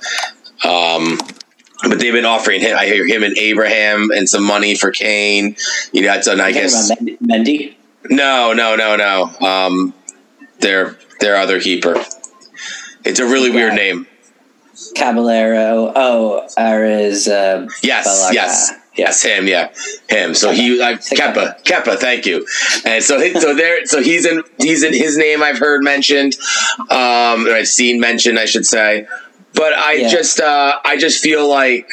[0.64, 1.18] Um,
[1.82, 2.76] but they've been offering him.
[2.76, 5.56] I hear him and Abraham and some money for Kane.
[5.92, 6.92] You know, that's an, I guess.
[7.00, 7.74] Mendy.
[8.08, 9.46] No, no, no, no.
[9.46, 9.94] Um,
[10.62, 12.02] their their other keeper.
[13.04, 14.06] It's a really weird name.
[14.96, 15.92] Caballero.
[15.94, 17.28] Oh, Ares.
[17.28, 18.32] Uh, Yes, Balaga.
[18.34, 19.68] yes, yes, him, yeah,
[20.08, 20.34] him.
[20.34, 22.46] So he, I, Kepa, Kepa, thank you.
[22.84, 25.42] And so, so there, so he's in, he's in his name.
[25.42, 26.36] I've heard mentioned,
[26.90, 29.06] um, or I've seen mentioned, I should say.
[29.54, 30.08] But I Yeah.
[30.08, 31.86] just, uh, I just feel like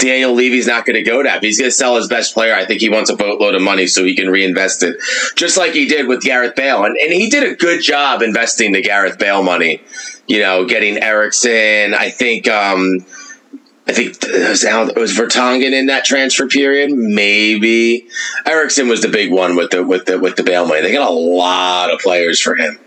[0.00, 1.42] Daniel Levy's not going to go that.
[1.42, 2.54] He's going to sell his best player.
[2.54, 4.96] I think he wants a boatload of money so he can reinvest it,
[5.36, 6.84] just like he did with Gareth Bale.
[6.84, 9.82] And, and he did a good job investing the Gareth Bale money.
[10.26, 11.94] You know, getting Eriksen.
[11.94, 13.06] I think, um,
[13.86, 16.90] I think it was, Al- it was Vertonghen in that transfer period.
[16.90, 18.08] Maybe
[18.44, 20.82] Eriksen was the big one with the with the with the Bale money.
[20.82, 22.78] They got a lot of players for him.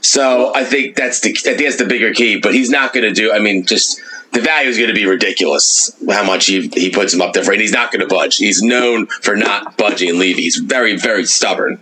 [0.00, 2.40] So I think that's the I think that's the bigger key.
[2.40, 3.32] But he's not going to do.
[3.32, 4.00] I mean, just
[4.32, 5.96] the value is going to be ridiculous.
[6.08, 8.36] How much he he puts him up there for, and he's not going to budge.
[8.36, 10.18] He's known for not budging.
[10.18, 10.42] Levy.
[10.42, 11.80] He's very very stubborn.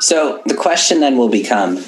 [0.00, 1.82] So the question then will become: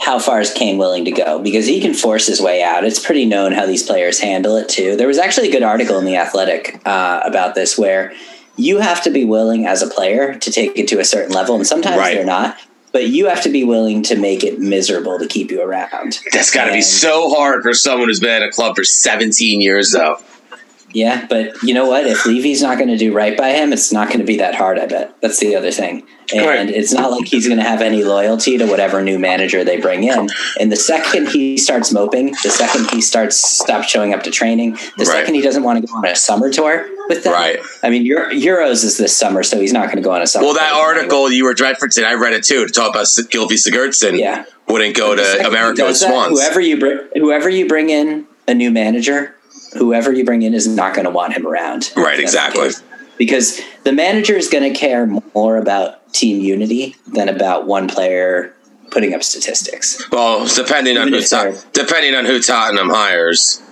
[0.00, 1.38] how far is Kane willing to go?
[1.40, 2.84] Because he can force his way out.
[2.84, 4.96] It's pretty known how these players handle it too.
[4.96, 8.12] There was actually a good article in the Athletic uh, about this where
[8.56, 11.54] you have to be willing as a player to take it to a certain level,
[11.56, 12.14] and sometimes Right.
[12.14, 12.58] they're not.
[12.92, 16.18] But you have to be willing to make it miserable to keep you around.
[16.32, 19.60] That's got to be so hard for someone who's been at a club for 17
[19.60, 20.18] years, though.
[20.92, 22.06] Yeah, but you know what?
[22.06, 24.54] If Levy's not going to do right by him, it's not going to be that
[24.54, 24.78] hard.
[24.78, 26.02] I bet that's the other thing,
[26.34, 26.68] and Right.
[26.68, 30.04] it's not like he's going to have any loyalty to whatever new manager they bring
[30.04, 30.28] in.
[30.58, 34.72] And the second he starts moping, the second he starts stop showing up to training,
[34.96, 35.06] the Right.
[35.06, 37.32] second he doesn't want to go on a summer tour with them.
[37.34, 37.58] Right.
[37.82, 40.26] I mean, Euro- Euros is this summer, so he's not going to go on a
[40.26, 40.44] summer.
[40.46, 44.18] Well, that article you were Dredfordton, I read it too, to talk about Gylfi Sigurdsson
[44.18, 44.44] Yeah.
[44.68, 46.38] wouldn't go to America with that, Swans.
[46.40, 49.36] Whoever you bring, whoever you bring in a new manager,
[49.76, 51.92] whoever you bring in is not going to want him around.
[51.96, 52.68] Right, exactly.
[52.68, 52.82] case.
[53.18, 58.54] Because the manager is going to care more about team unity than about one player
[58.90, 60.02] putting up statistics.
[60.10, 63.62] Well, depending on who if depending on who Tottenham hires,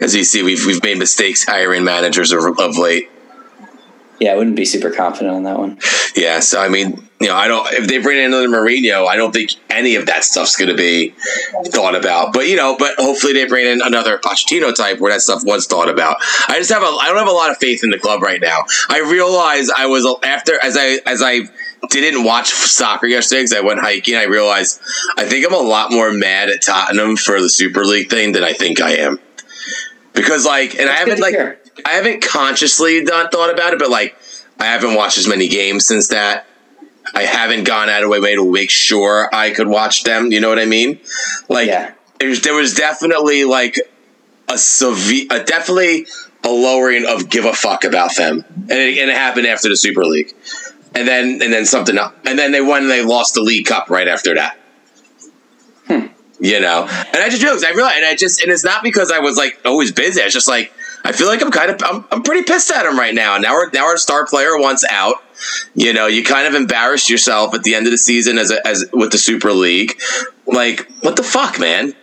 [0.00, 3.10] as you see, we've we've made mistakes hiring managers of, of late.
[4.20, 5.78] Yeah, I wouldn't be super confident on that one.
[6.16, 7.66] Yeah, so I mean, you know, I don't.
[7.72, 10.76] If they bring in another Mourinho, I don't think any of that stuff's going to
[10.76, 11.14] be
[11.66, 12.32] thought about.
[12.32, 15.66] But you know, but hopefully they bring in another Pochettino type where that stuff was
[15.66, 16.18] thought about.
[16.48, 16.86] I just have a.
[16.86, 18.64] I don't have a lot of faith in the club right now.
[18.88, 21.40] I realize I was after as I as I
[21.90, 24.14] didn't watch soccer yesterday because I went hiking.
[24.14, 24.80] I realized
[25.16, 28.44] I think I'm a lot more mad at Tottenham for the Super League thing than
[28.44, 29.18] I think I am.
[30.12, 31.58] Because like, and I That's good haven't like hear.
[31.84, 34.16] I haven't consciously done, thought about it, but like
[34.60, 36.46] I haven't watched as many games since that.
[37.14, 40.30] I haven't gone out of my way to make sure I could watch them.
[40.32, 41.00] You know what I mean?
[41.48, 41.92] Like Yeah.
[42.18, 43.78] there's there was definitely like
[44.48, 46.06] a severe, a, definitely
[46.44, 49.76] a lowering of give a fuck about them, and it, and it happened after the
[49.76, 50.34] Super League,
[50.94, 52.82] and then and then something else, and then they won.
[52.82, 54.58] and They lost the League Cup right after that.
[55.86, 56.06] Hmm.
[56.40, 59.10] You know, and I just realized I realized, and I just and it's not because
[59.10, 60.20] I was like always busy.
[60.20, 60.72] It's just like
[61.04, 63.36] I feel like I'm kind of I'm, I'm pretty pissed at him right now.
[63.38, 65.16] Now our now our star player wants out.
[65.74, 68.66] You know, you kind of embarrassed yourself at the end of the season as a,
[68.66, 70.00] as with the Super League.
[70.46, 71.94] Like, what the fuck, man?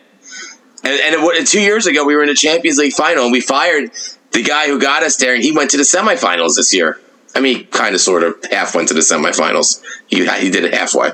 [0.83, 3.41] And, and what, two years ago, we were in the Champions League final, and we
[3.41, 3.91] fired
[4.31, 6.99] the guy who got us there, and he went to the semifinals this year.
[7.35, 9.83] I mean, kind of, sort of, half went to the semifinals.
[10.07, 11.11] He he did it halfway.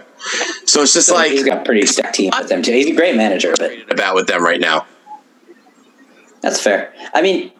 [0.65, 2.73] So it's just So like he's got a pretty stacked team with them too.
[2.73, 4.85] He's a great manager, but about with them right now.
[6.41, 6.93] That's fair.
[7.13, 7.51] I mean,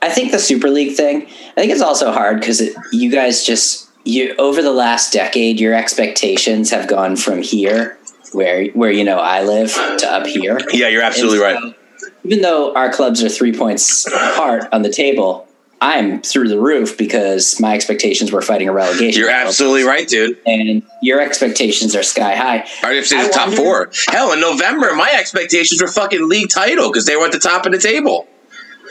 [0.00, 1.26] I think the Super League thing.
[1.26, 5.74] I think it's also hard because you guys just you over the last decade, your
[5.74, 7.98] expectations have gone from here,
[8.32, 10.58] where where you know I live, to up here.
[10.72, 11.76] Yeah, you're absolutely And right.
[12.24, 15.46] Even though our clubs are three points apart on the table,
[15.80, 19.18] I'm through the roof because my expectations were fighting a relegation.
[19.20, 20.38] You're absolutely right, dude.
[20.46, 22.58] and your expectations are sky high.
[22.84, 23.90] Our FC I is top four.
[24.08, 27.64] Hell, in November, my expectations were fucking league title because they were at the top
[27.64, 28.28] of the table.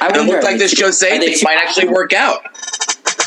[0.02, 2.42] I And it wonder, looked like this Jose thing might actually work out.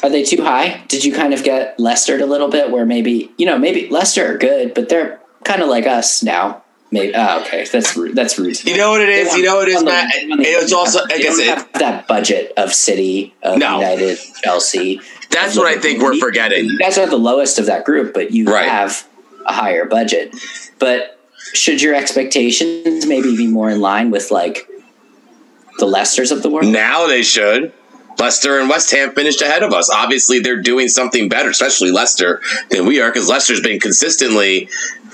[0.03, 0.83] Are they too high?
[0.89, 4.35] Did you kind of get Lestered a little bit where maybe, you know, maybe Leicester
[4.35, 6.63] are good, but they're kind of like us now.
[6.91, 7.65] Maybe, oh, uh, okay.
[7.65, 7.95] That's.
[8.13, 8.63] That's rude.
[8.67, 9.35] You know what it is?
[9.35, 10.11] You know what it is, the- Matt?
[10.15, 13.79] It's also, I guess don't it, have that budget of City, of No.
[13.79, 15.01] United, Chelsea.
[15.31, 16.67] that's what I think we're forgetting.
[16.67, 18.69] You guys are the lowest of that group, but you Right.
[18.69, 19.07] have
[19.47, 20.35] a higher budget.
[20.79, 21.19] But
[21.55, 24.69] should your expectations maybe be more in line with like
[25.79, 26.67] the Leicesters of the world?
[26.67, 27.73] Now they should.
[28.19, 29.91] Leicester and West Ham finished ahead of us.
[29.91, 34.69] Obviously, they're doing something better, especially Leicester, than we are, because Leicester's been consistently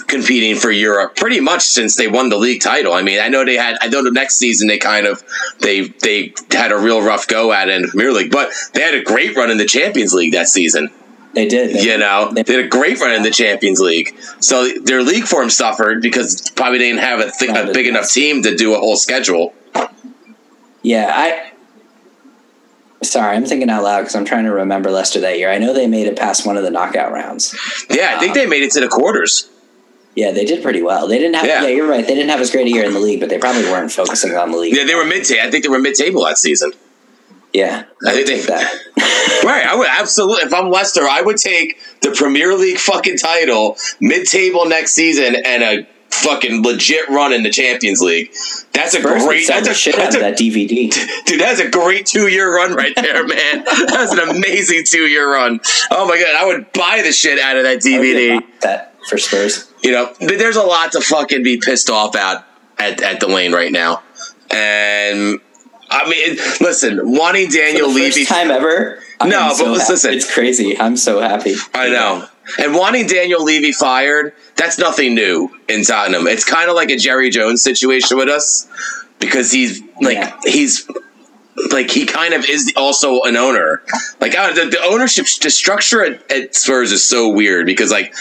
[0.07, 2.93] competing for Europe pretty much since they won the league title.
[2.95, 3.77] I mean, I know they had.
[3.81, 5.23] I know the next season they kind of
[5.61, 8.83] they they had a real rough go at it in the Premier League, but they
[8.83, 10.91] had a great run in the Champions League that season.
[11.35, 11.75] They did.
[11.77, 14.15] They- You know, they had a great run in the Champions League.
[14.41, 18.11] So their league form suffered because probably they didn't have a, th- a big enough
[18.11, 19.53] team to do a whole schedule.
[20.83, 21.48] Yeah, I.
[23.03, 25.51] Sorry, I'm thinking out loud because I'm trying to remember Leicester that year.
[25.51, 27.55] I know they made it past one of the knockout rounds.
[27.89, 29.49] Yeah, I think they made it to the quarters.
[30.17, 31.07] Yeah, they did pretty well.
[31.07, 31.47] They didn't have.
[31.47, 31.63] Yeah.
[31.63, 32.05] Yeah, you're right.
[32.05, 34.35] They didn't have as great a year in the league, but they probably weren't focusing
[34.37, 34.75] on the league.
[34.75, 35.25] Yeah, they were mid.
[35.25, 35.47] Table.
[35.47, 36.73] I think they were mid-table that season.
[37.53, 38.75] Yeah, I I think they- that.
[39.45, 40.43] Right, I would absolutely.
[40.43, 45.63] If I'm Leicester, I would take the Premier League fucking title, mid-table next season, and
[45.63, 48.31] a fucking legit run in the Champions League.
[48.73, 49.47] That's a great.
[49.47, 50.91] That's a, shit out that's of a, that DVD.
[51.27, 51.41] dude.
[51.41, 53.65] That's a great two-year run right there, man.
[53.65, 55.61] That's an amazing two-year run.
[55.91, 58.43] Oh my god, I would buy the shit out of that DVD.
[58.61, 59.73] that for Spurs.
[59.83, 62.47] You know, but there's a lot to fucking be pissed off at
[62.79, 64.03] at, at the lane right now,
[64.51, 65.41] and.
[65.91, 69.03] I mean, listen, wanting For Daniel the Levy first time ever.
[69.21, 69.79] I No, but so happy.
[69.91, 70.13] listen.
[70.13, 70.79] It's crazy.
[70.79, 71.55] I'm so happy.
[71.73, 72.29] I know.
[72.59, 76.27] And wanting Daniel Levy fired, that's nothing new in Tottenham.
[76.27, 78.69] It's kind of like a Jerry Jones situation with us
[79.19, 80.39] because he's like Yeah.
[80.45, 80.89] he's
[81.73, 83.83] like he kind of is also an owner.
[84.21, 88.15] Like the, the ownership the structure at, at Spurs is so weird because like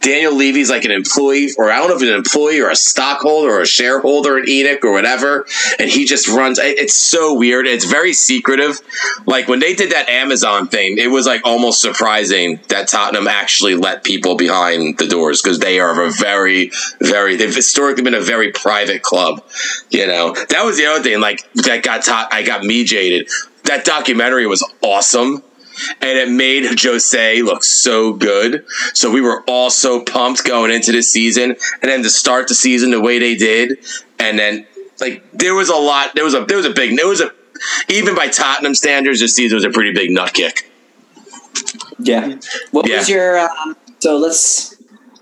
[0.00, 3.50] Daniel Levy's like an employee, or I don't know if an employee or a stockholder
[3.50, 5.46] or a shareholder in ENIC or whatever,
[5.78, 6.58] and he just runs.
[6.58, 7.66] It's so weird.
[7.66, 8.80] It's very secretive.
[9.26, 13.74] Like when they did that Amazon thing, it was like almost surprising that Tottenham actually
[13.74, 17.36] let people behind the doors because they are a very, very.
[17.36, 19.44] They've historically been a very private club.
[19.90, 21.20] You know, that was the other thing.
[21.20, 22.32] Like that got taught.
[22.32, 23.28] I got me jaded.
[23.64, 25.42] That documentary was awesome
[26.00, 28.64] and it made Jose look so good.
[28.94, 31.50] So we were all so pumped going into the season,
[31.82, 33.78] and then to start the season the way they did,
[34.18, 34.66] and then
[35.00, 36.14] like there was a lot.
[36.14, 36.96] There was a there was a big.
[36.96, 37.30] There was a
[37.88, 40.70] even by Tottenham standards, this season was a pretty big nut kick.
[41.98, 42.36] Yeah.
[42.70, 42.98] What Yeah.
[42.98, 43.38] was your?
[43.38, 44.76] Um, so let's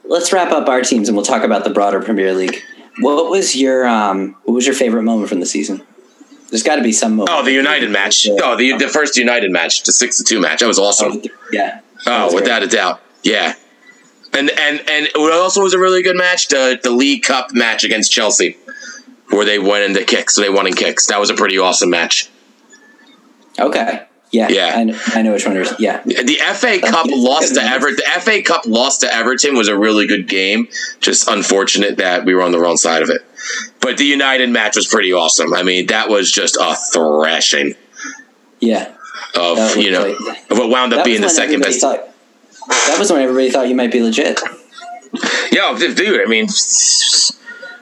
[0.05, 2.63] let's wrap up our teams and we'll talk about the broader Premier League.
[3.01, 5.83] What was your um, What was your favorite moment from the season?
[6.51, 7.37] There's got to be some moment.
[7.39, 8.27] Oh, the United match.
[8.29, 10.61] Oh, the uh, the first United match, the six to two match.
[10.61, 11.13] That was awesome.
[11.15, 11.81] Oh, yeah.
[11.83, 13.01] Oh, that Oh, was without a doubt.
[13.23, 13.55] Yeah.
[14.33, 16.49] And and and what also was a really good match?
[16.49, 18.57] The the League Cup match against Chelsea,
[19.31, 20.35] where they went into kicks.
[20.35, 21.07] So they won in kicks.
[21.07, 22.31] That was a pretty awesome match.
[23.59, 24.07] Okay.
[24.31, 24.49] Yeah.
[24.51, 24.73] Yeah.
[24.77, 25.65] I know, I know which one you're.
[25.79, 26.03] Yeah.
[26.05, 27.97] The FA Cup lost to Everton.
[27.97, 30.69] The FA Cup lost to Everton was a really good game.
[31.01, 33.23] Just unfortunate that we were on the wrong side of it.
[33.81, 35.55] But the United match was pretty awesome.
[35.55, 37.75] I mean, that was just a thrashing
[38.61, 38.93] Yeah.
[39.35, 41.81] of you know like- of what wound up That being the second best.
[41.81, 42.05] Thought,
[42.69, 44.41] that was when everybody thought you might be legit.
[45.51, 46.21] Yeah, dude.
[46.21, 46.47] I mean,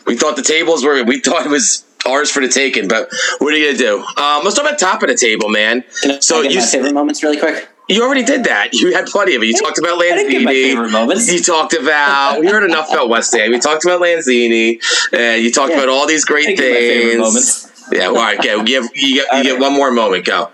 [0.07, 1.03] we thought the tables were.
[1.03, 2.89] We thought it was ours for the taking.
[2.89, 3.99] But what are you gonna do?
[4.23, 5.85] Um, let's talk about top of the table, man.
[6.03, 7.69] Can I So you my favorite moments really quick?
[7.89, 8.73] you already did that.
[8.75, 9.47] You had plenty of it.
[9.47, 10.93] You talked about I my favorite Lanzini.
[10.93, 11.33] moments.
[11.33, 12.41] You talked about.
[12.41, 13.51] We heard enough about West Ham.
[13.51, 14.81] We talked about Lanzini,
[15.13, 15.79] and you talked Yeah.
[15.79, 17.73] about all these great things.
[17.93, 18.49] Yeah, well, all right, okay.
[18.67, 19.61] You, have, you, get, you All get right.
[19.61, 20.25] one more moment.
[20.25, 20.51] Go.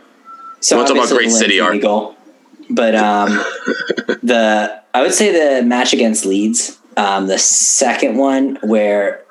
[0.60, 1.80] So We'll talk about great city art.
[1.80, 2.14] Goal.
[2.68, 3.30] But um,
[4.22, 9.22] the I would say the match against Leeds, um, the second one where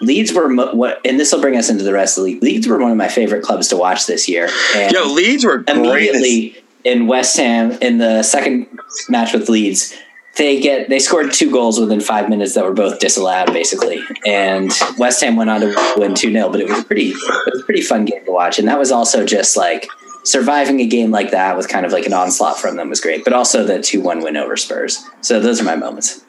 [0.00, 2.42] Leeds were mo- what, and this will bring us into the rest of the league.
[2.42, 4.48] Leeds were one of my favorite clubs to watch this year.
[4.74, 5.76] And Yo, Leeds were great.
[5.76, 8.66] immediately in West Ham in the second
[9.08, 9.94] match with Leeds,
[10.36, 14.02] they get they scored two goals within five minutes that were both disallowed, basically.
[14.26, 17.60] And West Ham went on to win two 0 but it was pretty it was
[17.62, 18.58] a pretty fun game to watch.
[18.58, 19.88] And that was also just like
[20.22, 23.24] surviving a game like that with kind of like an onslaught from them was great.
[23.24, 25.04] But also the two one win over Spurs.
[25.20, 26.24] So those are my moments.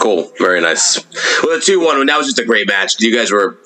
[0.00, 0.98] Cool, very nice.
[1.42, 2.98] Well, the two one that was just a great match.
[3.00, 3.58] You guys were,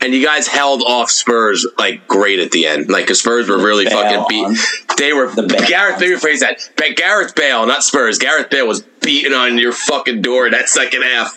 [0.00, 2.88] and you guys held off Spurs like great at the end.
[2.88, 4.44] Like the Spurs were really Bale fucking beat.
[4.46, 4.54] on.
[4.96, 6.00] They were The Gareth.
[6.00, 6.70] me rephrase that.
[6.76, 8.18] But Gareth Bale, not Spurs.
[8.18, 11.34] Gareth Bale was beating on your fucking door in that second half.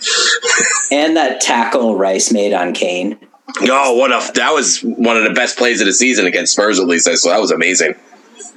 [0.92, 3.20] And that tackle Rice made on Kane.
[3.64, 6.80] Oh, what a that was one of the best plays of the season against Spurs.
[6.80, 7.96] At least I saw that was amazing.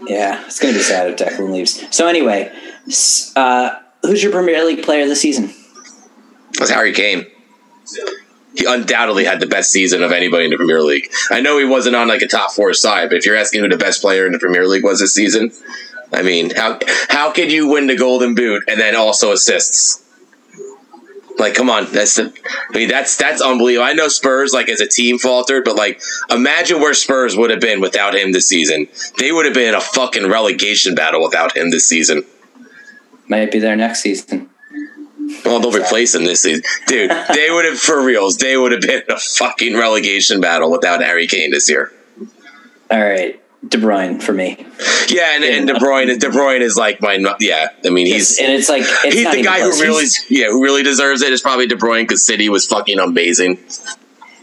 [0.07, 1.85] Yeah, it's gonna be sad if Declan leaves.
[1.95, 2.53] So anyway,
[3.35, 3.71] uh,
[4.03, 5.53] who's your Premier League player this season?
[6.59, 7.27] Was Harry Kane.
[8.57, 11.13] He undoubtedly had the best season of anybody in the Premier League.
[11.31, 13.69] I know he wasn't on like a top four side, but if you're asking who
[13.69, 15.53] the best player in the Premier League was this season,
[16.13, 20.05] I mean, how how could you win the Golden Boot and then also assists?
[21.39, 22.35] Like, come on, that's the,
[22.71, 23.87] I mean, that's that's unbelievable.
[23.87, 27.61] I know Spurs like as a team faltered, but like, imagine where Spurs would have
[27.61, 28.89] been without him this season.
[29.17, 32.25] They would have been in a fucking relegation battle without him this season.
[33.29, 34.51] Might be there next season.
[35.45, 37.11] Well, they'll replace him this season, dude.
[37.11, 41.03] They would have, for reals, they would have been in a fucking relegation battle without
[41.03, 41.93] Harry Kane this year.
[42.91, 44.67] All right, De Bruyne for me.
[45.09, 47.69] Yeah, and, and De Bruyne, De Bruyne is like my, yeah.
[47.85, 50.83] I mean, he's and it's like it's he's the guy who really, yeah, who really
[50.83, 51.33] deserves it.
[51.33, 53.59] Is probably De Bruyne because City was fucking amazing.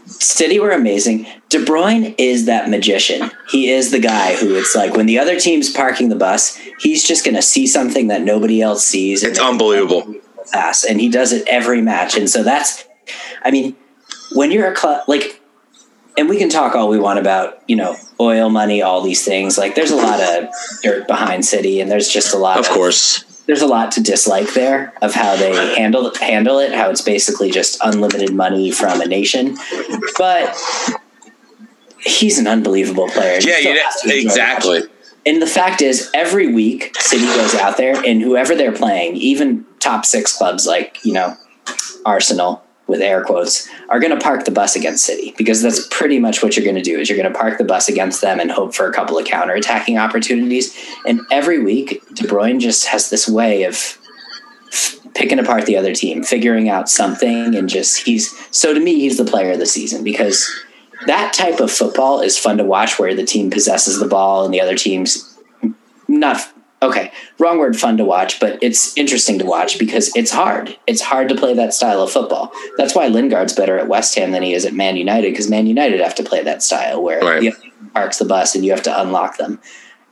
[0.06, 1.26] City were amazing.
[1.50, 3.30] De Bruyne is that magician.
[3.50, 7.06] He is the guy who it's like when the other team's parking the bus, he's
[7.06, 9.22] just going to see something that nobody else sees.
[9.22, 10.14] It's unbelievable.
[10.52, 12.16] Pass, and he does it every match.
[12.16, 12.84] And so that's,
[13.42, 13.76] I mean,
[14.32, 15.40] when you're a club like,
[16.16, 19.56] and we can talk all we want about you know oil money, all these things.
[19.56, 20.48] Like, there's a lot of
[20.82, 24.52] dirt behind City, and there's just a lot Of course, there's a lot to dislike
[24.52, 26.74] there of how they handle handle it.
[26.74, 29.56] How it's basically just unlimited money from a nation,
[30.18, 30.56] but
[32.00, 33.38] he's an unbelievable player.
[33.40, 34.82] yeah, you, enjoy exactly.
[35.26, 39.66] And the fact is, every week, City goes out there, and whoever they're playing, even
[39.80, 41.36] top six clubs like you know
[42.04, 46.18] Arsenal with air quotes, are going to park the bus against City because that's pretty
[46.18, 46.98] much what you're going to do.
[46.98, 49.26] Is you're going to park the bus against them and hope for a couple of
[49.26, 50.74] counterattacking opportunities.
[51.06, 53.98] And every week, De Bruyne just has this way of
[55.14, 59.18] picking apart the other team, figuring out something, and just he's so to me he's
[59.18, 60.50] the player of the season because
[61.06, 64.52] that type of football is fun to watch where the team possesses the ball and
[64.52, 65.38] the other team's
[66.08, 66.40] not
[66.80, 71.00] okay wrong word fun to watch but it's interesting to watch because it's hard it's
[71.00, 74.42] hard to play that style of football that's why lingard's better at west ham than
[74.42, 77.48] he is at man united because man united have to play that style where Right.
[77.48, 77.56] other
[77.94, 79.60] parks the bus and you have to unlock them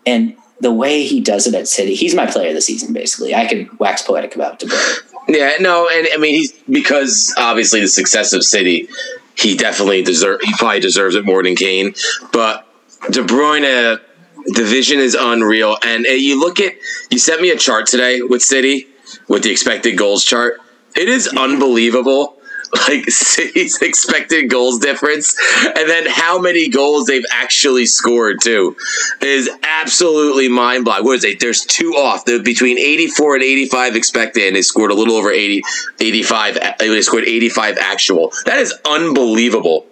[0.04, 3.34] and the way he does it at city he's my player of the season basically
[3.34, 5.02] i could wax poetic about De Bruyne.
[5.28, 8.88] Yeah, no, and I mean he's because obviously the success of City,
[9.36, 10.40] he definitely deserve.
[10.40, 11.94] He probably deserves it more than Kane.
[12.32, 12.64] But
[13.10, 14.00] De Bruyne,
[14.46, 15.76] the vision is unreal.
[15.82, 16.74] And uh, you look at
[17.10, 18.86] you sent me a chart today with City
[19.28, 20.58] with the expected goals chart.
[20.94, 22.34] It is unbelievable.
[22.88, 28.76] Like City's expected goals difference, and then how many goals they've actually scored too,
[29.22, 31.04] is absolutely mind blowing.
[31.04, 31.38] What is it?
[31.38, 32.24] There's two off.
[32.24, 35.62] They're between 84 and 85 expected, and they scored a little over 80,
[36.00, 36.58] 85.
[36.80, 38.32] They scored 85 actual.
[38.46, 39.86] That is unbelievable.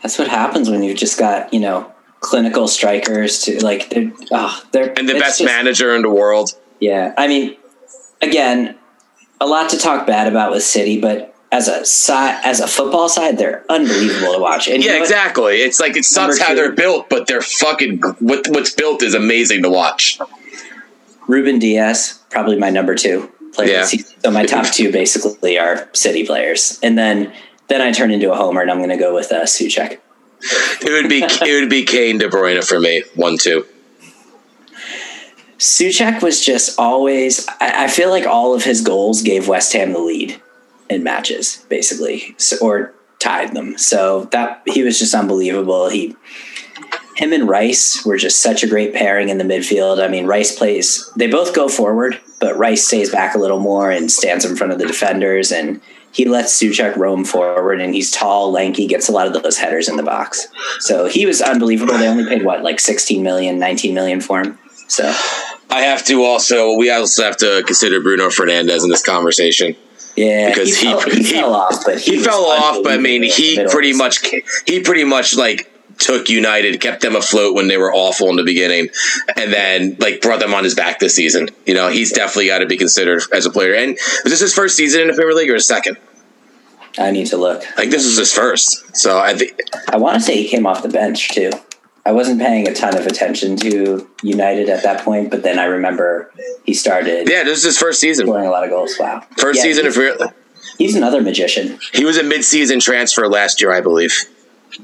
[0.00, 4.62] that's what happens when you've just got you know clinical strikers to like they're oh,
[4.72, 6.50] they're And the best just- manager in the world.
[6.80, 7.56] Yeah, I mean,
[8.20, 8.76] again,
[9.40, 13.08] a lot to talk bad about with City, but as a side, as a football
[13.08, 14.68] side, they're unbelievable to watch.
[14.68, 15.08] And you Yeah, know what?
[15.08, 15.54] exactly.
[15.62, 16.54] It's like it sucks how two.
[16.56, 20.18] they're built, but they're fucking what, what's built is amazing to watch.
[21.28, 23.68] Ruben Dias, probably my number two player.
[23.70, 23.84] Yeah.
[24.22, 27.32] So my top two basically are City players, and then
[27.68, 29.98] then I turn into a homer, and I'm going to go with uh, Souček.
[30.40, 33.02] It would be it would be Kane De Bruyne for me.
[33.14, 33.66] One two.
[35.58, 37.48] Souček was just always.
[37.60, 40.40] I, I feel like all of his goals gave West Ham the lead
[40.90, 43.78] in matches, basically, so, or tied them.
[43.78, 45.88] So that he was just unbelievable.
[45.88, 46.14] He,
[47.16, 50.04] him and Rice were just such a great pairing in the midfield.
[50.04, 51.10] I mean, Rice plays.
[51.16, 54.74] They both go forward, but Rice stays back a little more and stands in front
[54.74, 55.80] of the defenders, and
[56.16, 57.78] he lets Souček roam forward.
[57.80, 60.48] And he's tall, lanky, gets a lot of those headers in the box.
[60.80, 61.92] So he was unbelievable.
[61.98, 64.58] They only paid what, like 16 million, 19 million for him.
[64.88, 65.04] So.
[65.68, 69.76] I have to also we also have to consider Bruno Fernandes in this conversation.
[70.16, 72.98] Yeah, Because he- fell, he, he- fell off, but he, He fell off, but I
[72.98, 74.24] mean he pretty much
[74.64, 78.44] he pretty much like took United, kept them afloat when they were awful in the
[78.44, 78.88] beginning,
[79.36, 81.48] and then like brought them on his back this season.
[81.66, 83.74] You know, he's definitely got to be considered as a player.
[83.74, 85.96] And was this his first season in the Premier League or his second?
[86.98, 87.62] I need to look.
[87.76, 88.96] Like this is his first.
[88.96, 91.50] So I think I want to say he came off the bench too.
[92.04, 95.64] I wasn't paying a ton of attention to United at that point, but then I
[95.64, 96.30] remember
[96.64, 98.26] he started yeah, this is his first season.
[98.26, 98.94] scoring a lot of goals.
[98.98, 100.34] Wow, First Yeah, season He's, of
[100.78, 101.78] he's another magician.
[101.92, 104.14] he was a mid-season transfer last year, I believe.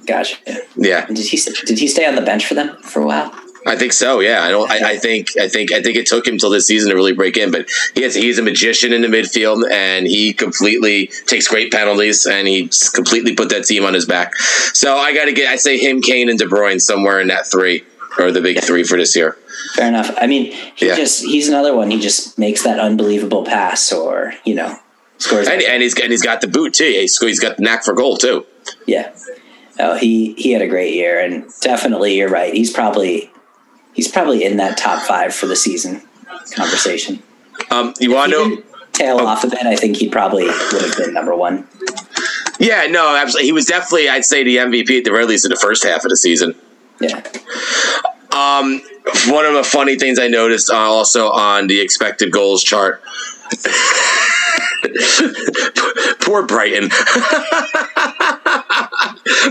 [0.07, 0.37] Gotcha.
[0.77, 3.33] Yeah, Did he did he stay on the bench for them for a while?
[3.64, 4.20] I think so.
[4.20, 4.70] Yeah, I don't.
[4.70, 5.37] I, I think.
[5.38, 5.72] I think.
[5.72, 7.51] I think it took him till this season to really break in.
[7.53, 12.27] But he has, he's a magician in the midfield, and he completely takes great penalties,
[12.27, 14.35] and he completely put that team on his back.
[14.37, 15.48] So I got to get.
[15.48, 17.85] I say him, Kane, and De Bruyne somewhere in that three
[18.18, 19.37] or the big three for this year.
[19.75, 20.12] Fair enough.
[20.20, 20.96] I mean, he Yeah.
[20.96, 21.90] just he's another one.
[21.90, 24.77] He just makes that unbelievable pass, or you know,
[25.18, 25.46] scores.
[25.46, 26.85] And, and he's and he's got the boot too.
[26.85, 28.44] He's, he's got the knack for goal too.
[28.87, 29.14] Yeah.
[29.79, 32.53] Oh, he he had a great year, and definitely you're right.
[32.53, 33.31] He's probably
[33.92, 36.02] he's probably in that top five for the season
[36.55, 37.22] conversation.
[37.70, 38.62] Um, you want to know?
[38.92, 39.64] tail off a bit.
[39.64, 41.66] I think he probably would have been number one.
[42.59, 43.46] Yeah, no, absolutely.
[43.46, 46.05] He was definitely, I'd say, the MVP at the very least in the first half
[46.05, 46.55] of the season.
[47.00, 47.22] Yeah.
[48.33, 48.81] Um,
[49.28, 53.02] one of the funny things I noticed uh, also on the expected goals chart.
[56.20, 56.85] Poor Brighton.
[56.85, 56.88] are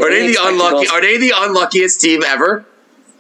[0.10, 0.88] they the unlucky?
[0.88, 2.66] Are they the unluckiest team ever?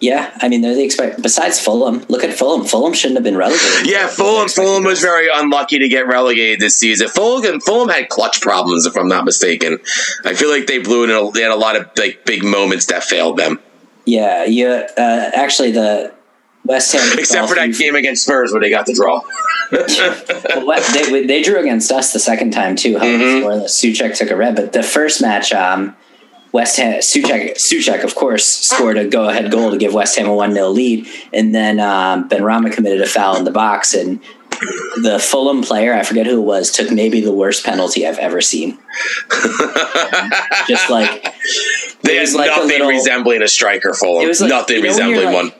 [0.01, 1.21] Yeah, I mean they're the expect.
[1.21, 2.65] Besides Fulham, look at Fulham.
[2.65, 3.85] Fulham shouldn't have been relegated.
[3.87, 4.49] Yeah, Fulham.
[4.49, 7.07] Fulham was very unlucky to get relegated this season.
[7.07, 9.77] Fulham, Fulham had clutch problems, if I'm not mistaken.
[10.25, 11.09] I feel like they blew it.
[11.11, 13.59] A, they had a lot of like big moments that failed them,
[14.05, 14.87] Yeah, yeah.
[14.97, 16.11] Uh, actually, the
[16.65, 19.21] West Ham except for that game against Spurs where they got the draw.
[19.71, 22.97] Well, they, they drew against us the second time too.
[22.97, 23.65] How Mm-hmm.
[23.65, 25.95] Souček took a red, but the first match, um,
[26.51, 30.27] West Ham Souček Souček of course scored a go ahead goal to give West Ham
[30.27, 34.19] a one 0 lead, and then um, Benrahma committed a foul in the box, and
[35.01, 38.41] the Fulham player I forget who it was took maybe the worst penalty I've ever
[38.41, 38.77] seen.
[40.67, 41.23] Just like
[42.03, 43.93] There's It had was like a nothing little- resembling a striker.
[43.93, 44.25] Fulham.
[44.25, 45.51] It was like- nothing you know resembling like- one.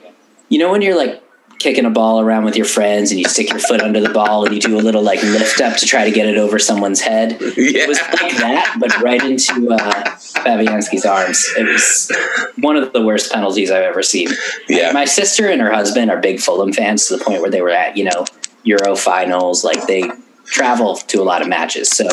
[0.48, 1.21] you know when you're like
[1.62, 4.44] kicking a ball around with your friends and you stick your foot under the ball
[4.44, 7.00] and you do a little like lift up to try to get it over someone's
[7.00, 7.40] head.
[7.40, 7.82] Yeah.
[7.82, 11.48] It was like that, but right into uh, Fabianski's arms.
[11.56, 12.10] It was
[12.58, 14.28] one of the worst penalties I've ever seen.
[14.68, 14.92] Yeah.
[14.92, 17.70] My sister and her husband are big Fulham fans to the point where they were
[17.70, 18.24] at, you know,
[18.64, 19.64] Euro finals.
[19.64, 20.10] Like they
[20.46, 21.88] travel to a lot of matches.
[21.90, 22.08] So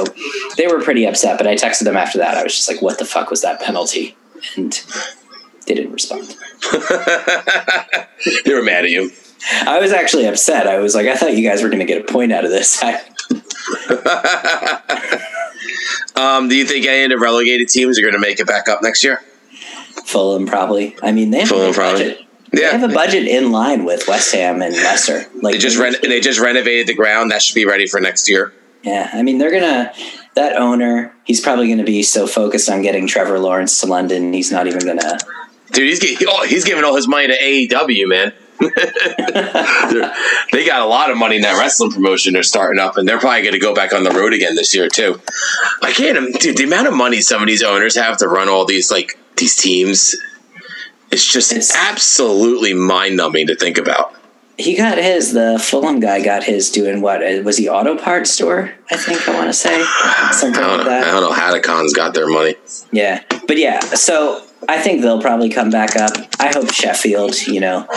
[0.57, 1.37] they were pretty upset.
[1.37, 2.37] But I texted them after that.
[2.37, 4.15] I was just like, "What the fuck was that penalty?"
[4.55, 4.71] And
[5.67, 6.35] they didn't respond.
[8.45, 9.11] they were mad at you.
[9.65, 10.67] I was actually upset.
[10.67, 12.51] I was like, I thought you guys were going to get a point out of
[12.51, 12.81] this.
[16.15, 18.67] um, do you think any of the relegated teams are going to make it back
[18.67, 19.21] up next year?
[20.05, 20.95] Fulham probably.
[21.01, 22.03] I mean, they have Fulham a probably.
[22.09, 22.25] budget.
[22.51, 25.25] They have a budget in line with West Ham and Leicester.
[25.41, 27.31] Like They just they just renovated the ground.
[27.31, 28.53] That should be ready for next year.
[28.81, 29.93] Yeah, I mean they're gonna.
[30.35, 34.51] That owner, he's probably gonna be so focused on getting Trevor Lawrence to London, he's
[34.51, 35.19] not even gonna.
[35.73, 38.33] Dude, he's gi- oh, he's giving all his money to AEW, man.
[40.51, 43.17] They're- got a lot of money in that wrestling promotion they're starting up, and they're
[43.19, 45.19] probably going to go back on the road again this year too.
[45.81, 46.57] I can't, dude.
[46.57, 49.55] The amount of money some of these owners have to run all these like these
[49.55, 50.15] teams,
[51.11, 54.13] it's just It's- absolutely mind numbing to think about.
[54.57, 55.31] He got his.
[55.33, 57.23] The Fulham guy got his doing what?
[57.23, 58.71] Uh, Was he auto parts store?
[58.91, 59.81] I think I want to say
[60.33, 62.55] something I like know, I don't know how the Khans got their money.
[62.91, 63.79] Yeah, but yeah.
[63.79, 66.11] So I think they'll probably come back up.
[66.41, 67.87] I hope Sheffield, you know,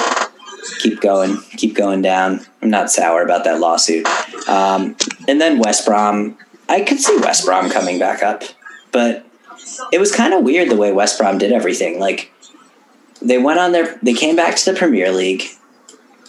[0.80, 2.40] keep going, keep going down.
[2.60, 4.06] I'm not sour about that lawsuit.
[4.48, 4.96] Um,
[5.28, 6.36] and then West Brom,
[6.68, 8.42] I could see West Brom coming back up,
[8.92, 9.26] but
[9.92, 11.98] it was kind of weird the way West Brom did everything.
[11.98, 12.32] Like
[13.20, 15.44] they went on their, they came back to the Premier League,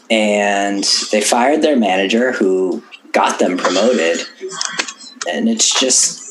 [0.10, 4.20] and they fired their manager who got them promoted,
[5.30, 6.30] and it's just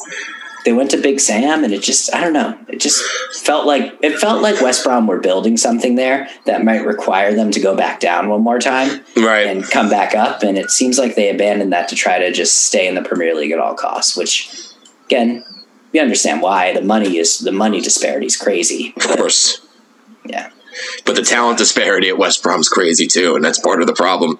[0.65, 2.57] they went to Big Sam, and it just I don't know.
[2.69, 3.03] It just
[3.45, 7.51] felt like it felt like West Brom were building something there that might require them
[7.51, 9.47] to go back down one more time Right.
[9.47, 10.43] and come back up.
[10.43, 13.35] And it seems like they abandoned that to try to just stay in the Premier
[13.35, 14.17] League at all costs.
[14.17, 14.51] Which,
[15.07, 15.45] again,
[15.93, 16.73] we understand why.
[16.73, 18.93] The money is the money disparity is crazy.
[18.97, 19.67] of course.
[20.25, 20.51] Yeah,
[21.05, 24.39] But the talent disparity at West Brom's crazy too, and that's part of the problem.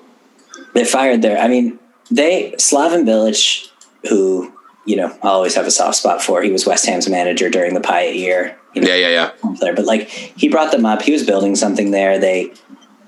[0.75, 1.37] they fired their.
[1.39, 3.69] I mean, they Slaven Bilić,
[4.09, 4.53] who
[4.85, 6.43] you know I always have a soft spot for.
[6.43, 8.57] He was West Ham's manager during the Payet year.
[8.75, 9.09] You know, Yeah, yeah,
[9.43, 9.55] yeah.
[9.61, 11.03] there, but like he brought them up.
[11.03, 12.19] He was building something there.
[12.19, 12.53] They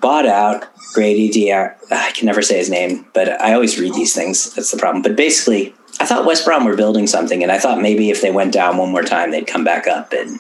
[0.01, 1.77] bought out Grady Diar.
[1.91, 4.55] Uh, I can never say his name, but I always read these things.
[4.55, 5.03] That's the problem.
[5.03, 8.31] But basically, I thought West Brom were building something, and I thought maybe if they
[8.31, 10.12] went down one more time, they'd come back up.
[10.12, 10.39] And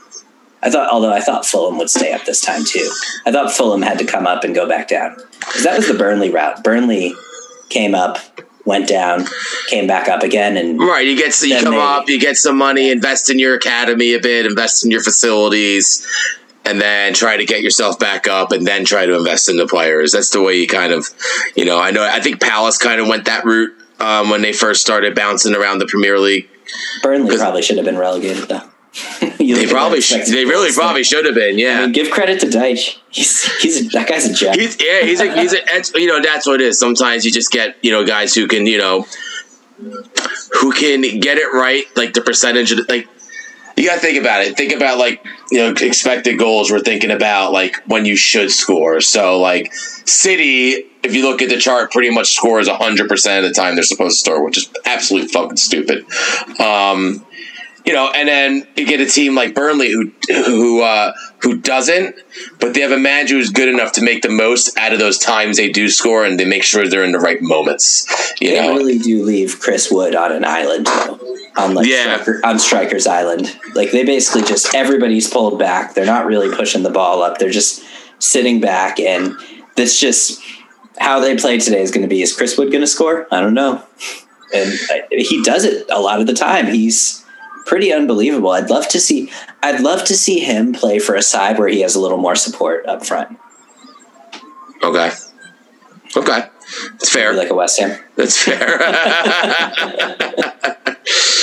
[0.62, 2.90] I thought, although I thought Fulham would stay up this time too.
[3.26, 5.94] I thought Fulham had to come up and go back down because that was the
[5.94, 6.62] Burnley route.
[6.62, 7.14] Burnley
[7.70, 8.18] came up,
[8.64, 9.26] went down,
[9.68, 12.56] came back up again, and Right, you get you come they- up, you get some
[12.56, 16.06] money, invest in your academy a bit, invest in your facilities,
[16.64, 19.66] and then try to get yourself back up, and then try to invest in the
[19.66, 20.12] players.
[20.12, 21.08] That's the way you kind of,
[21.54, 21.78] you know.
[21.78, 22.02] I know.
[22.02, 25.78] I think Palace kind of went that route um, when they first started bouncing around
[25.78, 26.48] the Premier League.
[27.02, 28.62] Burnley probably should have been relegated though.
[29.38, 31.56] They probably, they really goals, probably should have been.
[31.56, 32.98] I Yeah, mean, give credit to Dyche.
[33.10, 34.56] He's he's that guy's a jack.
[34.56, 35.58] He's, yeah, he's a, he's a,
[36.00, 36.78] you know, that's what it is.
[36.78, 39.06] Sometimes you just get, you know, guys who can, you know,
[40.60, 43.08] who can get it right, like the percentage of, like,
[43.76, 44.56] you got to think about it.
[44.56, 46.70] Think about, like, you know, expected goals.
[46.70, 49.00] We're thinking about, like, when you should score.
[49.00, 53.52] So, like, City, if you look at the chart, pretty much scores 100% of the
[53.52, 56.06] time they're supposed to score, which is absolutely fucking stupid.
[56.60, 57.26] Um,
[57.84, 62.16] you know, and then you get a team like Burnley who who uh, who doesn't,
[62.58, 65.18] but they have a manager who's good enough to make the most out of those
[65.18, 68.06] times they do score, and they make sure they're in the right moments.
[68.40, 71.18] You They know, really do leave Chris Wood on an island, though.
[71.56, 72.14] On like Yeah.
[72.20, 75.94] Striker, on Striker's Island, like they basically just everybody's pulled back.
[75.94, 77.38] They're not really pushing the ball up.
[77.38, 77.84] They're just
[78.18, 79.36] sitting back, and
[79.76, 80.40] that's just
[80.98, 82.22] how they play today is going to be.
[82.22, 83.28] Is Chris Wood going to score?
[83.30, 83.82] I don't know,
[84.54, 86.66] and uh, he does it a lot of the time.
[86.66, 87.23] He's
[87.66, 88.50] pretty unbelievable.
[88.50, 89.30] I'd love to see.
[89.62, 92.36] I'd love to see him play for a side where he has a little more
[92.36, 93.38] support up front,
[94.82, 95.10] okay,
[96.16, 96.48] okay,
[96.94, 97.32] it's fair.
[97.32, 97.98] like a West Ham.
[98.16, 98.80] That's fair.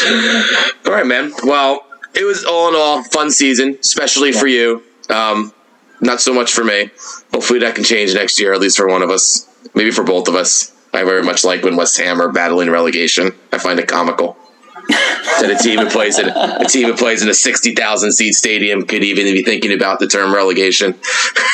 [0.86, 1.32] all right, man.
[1.44, 4.84] Well, it was all in all fun season, especially for you.
[5.10, 5.54] Um,
[6.02, 6.90] not so much for me.
[7.32, 9.48] Hopefully that can change next year, at least for one of us.
[9.76, 10.74] Maybe for both of us.
[10.94, 13.32] I very much like when West Ham are battling relegation.
[13.54, 14.38] I find it comical.
[14.92, 18.34] That a team that plays in a team who plays in a sixty thousand seat
[18.34, 21.00] stadium could even be thinking about the term relegation.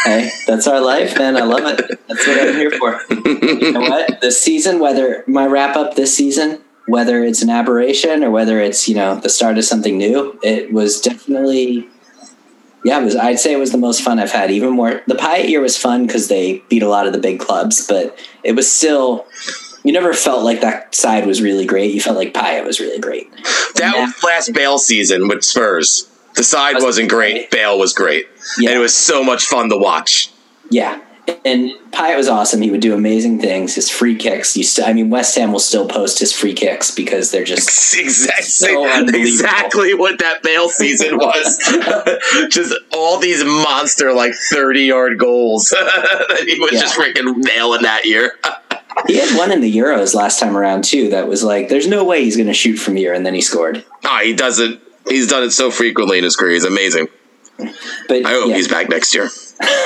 [0.04, 1.38] Hey, that's our life, man.
[1.38, 2.00] I love it.
[2.08, 3.00] That's what I'm here for.
[3.10, 4.34] you know what?
[4.34, 8.96] Season, whether my wrap up this season, whether it's an aberration or whether it's you
[8.96, 11.88] know the start of something new, it was definitely.
[12.84, 13.16] Yeah, was.
[13.16, 14.52] I'd say it was the most fun I've had.
[14.52, 17.40] Even more, the Payet year was fun because they beat a lot of the big
[17.40, 19.28] clubs, but it was still.
[19.84, 21.94] You never felt like that side was really great.
[21.94, 23.32] You felt like Payet was really great.
[23.76, 24.06] That Yeah.
[24.06, 26.08] was last Bale season with Spurs.
[26.36, 27.50] The side wasn't great.
[27.52, 28.28] Bale was great.
[28.60, 28.70] Yeah.
[28.72, 30.30] And it was so much fun to watch.
[30.70, 31.00] Yeah,
[31.46, 32.62] and Payet was awesome.
[32.62, 33.76] He would do amazing things.
[33.76, 34.56] His free kicks.
[34.58, 37.70] You st- I mean, West Ham will still post his free kicks because they're just
[37.98, 41.58] exactly, So exactly what that Bale season was.
[42.50, 46.82] just all these monster like thirty yard goals that he was Yeah.
[46.82, 48.34] just freaking nailing that year.
[49.06, 51.10] He had one in the Euros last time around too.
[51.10, 53.42] That was like, there's no way he's going to shoot from here, and then he
[53.42, 53.86] scored.
[54.04, 54.82] oh, he does it.
[55.08, 56.54] He's done it so frequently in his career.
[56.54, 57.08] He's amazing.
[57.58, 59.30] But I hope yeah, he's back next year.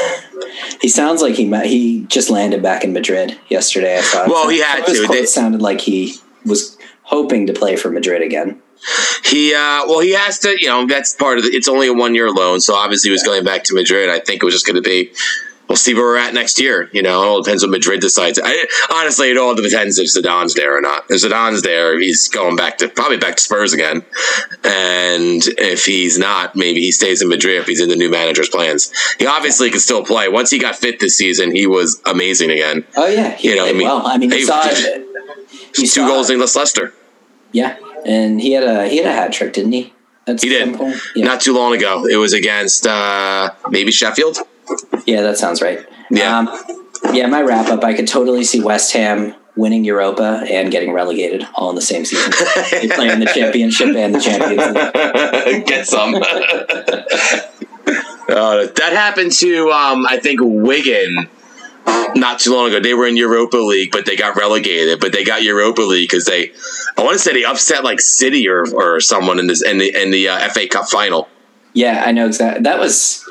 [0.82, 3.97] he sounds like he ma- he just landed back in Madrid yesterday.
[3.97, 4.28] I thought.
[4.28, 5.07] Well, he had Some of his to.
[5.07, 8.62] They- sounded like he was hoping to play for Madrid again.
[9.26, 11.93] He uh well he has to you know that's part of the, it's only a
[11.93, 14.55] one year loan so obviously he was going back to Madrid I think it was
[14.55, 15.12] just going to be
[15.72, 18.38] we'll see where we're at next year you know it all depends what Madrid decides
[18.43, 22.57] I, honestly it all depends if Zidane's there or not if Zidane's there he's going
[22.57, 24.03] back to probably back to Spurs again
[24.65, 28.49] and if he's not maybe he stays in Madrid if he's in the new manager's
[28.49, 32.51] plans he obviously can still play once he got fit this season he was amazing
[32.51, 34.05] again Oh yeah, he You know, I mean, well.
[34.05, 35.07] I mean, he- he saw it.
[35.74, 36.36] two saw goals it.
[36.36, 36.93] against Leicester
[37.53, 39.93] Yeah, and he had a he had a hat trick, didn't he?
[40.28, 40.78] At He did.
[41.15, 41.26] Yeah.
[41.26, 44.38] not too long ago it was against uh maybe Sheffield
[45.05, 45.86] yeah, that sounds right.
[46.09, 46.39] Yeah.
[46.39, 46.49] Um,
[47.13, 47.84] yeah, my wrap up.
[47.84, 52.05] I could totally see West Ham winning Europa and getting relegated all in the same
[52.05, 52.32] season.
[52.72, 56.15] they play in the championship and the Champions Get some.
[58.30, 61.28] Uh, that happened to um, I think Wigan
[62.15, 62.80] not too long ago.
[62.80, 64.99] They were in Europa League, but they got relegated.
[65.01, 66.51] But they got Europa League because they,
[66.97, 70.01] I want to say they upset like City or, or someone in this in the
[70.01, 71.28] in the uh, FA Cup final.
[71.74, 72.63] Yeah, I know exactly.
[72.63, 73.28] That was.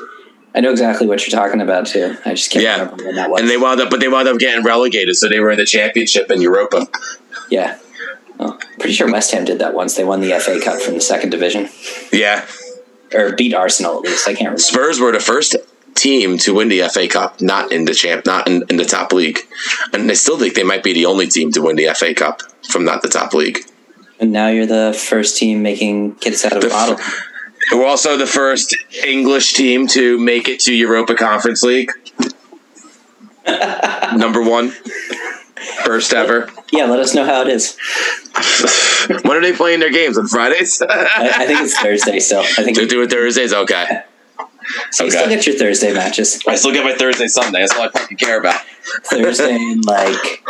[0.53, 2.17] I know exactly what you're talking about too.
[2.25, 2.79] I just can't Yeah.
[2.81, 3.39] remember when that was.
[3.41, 5.65] And they wound up, but they wound up getting relegated, so they were in the
[5.65, 6.87] Championship in Europa.
[7.49, 7.77] yeah.
[8.39, 9.93] Oh, pretty sure West Ham did that once.
[9.95, 11.69] They won the FA Cup from the second division,
[12.11, 12.43] Yeah,
[13.13, 14.27] or beat Arsenal at least.
[14.27, 14.59] I can't remember.
[14.59, 15.55] Spurs were the first
[15.93, 19.13] team to win the FA Cup, not in the champ, not in, in the top
[19.13, 19.37] league,
[19.93, 22.41] and I still think they might be the only team to win the FA Cup
[22.67, 23.59] from not the top league.
[24.19, 26.99] And now you're the first team making kids out of a The- bottle.
[27.71, 31.91] We're also the first English team to make it to Europa Conference League.
[34.15, 34.71] Number one,
[35.83, 36.49] first ever.
[36.71, 37.77] Yeah, let us know how it is.
[39.23, 40.81] When are they playing their games on Fridays?
[40.81, 42.41] I, I think it's Thursday still.
[42.41, 43.53] I think to do it Thursdays.
[43.53, 44.03] Okay,
[44.91, 45.17] so you okay.
[45.17, 46.41] still get your Thursday matches.
[46.47, 47.59] I still get my Thursday, Sunday.
[47.59, 48.61] That's all I fucking care about.
[49.03, 50.43] Thursday and like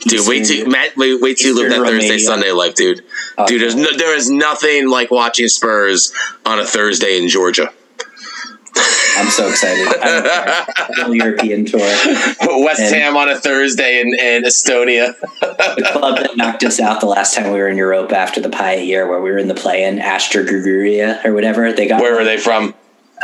[0.00, 3.04] Dude, wait till Matt, wait, wait till you live that Eastern Thursday Sunday life, dude.
[3.38, 6.12] Oh, Dude, there's no, there is nothing like watching Spurs
[6.44, 7.72] on a Thursday in Georgia.
[9.16, 9.86] I'm so excited.
[9.86, 11.14] I'm excited.
[11.14, 11.80] European tour.
[11.80, 15.14] West And- Ham on a Thursday in, in Estonia.
[15.40, 18.48] The club that knocked us out the last time we were in Europe after the
[18.48, 21.72] Payet year, where we were in the play-in, Astra Gruguria or whatever.
[21.72, 22.74] They got Where were they from?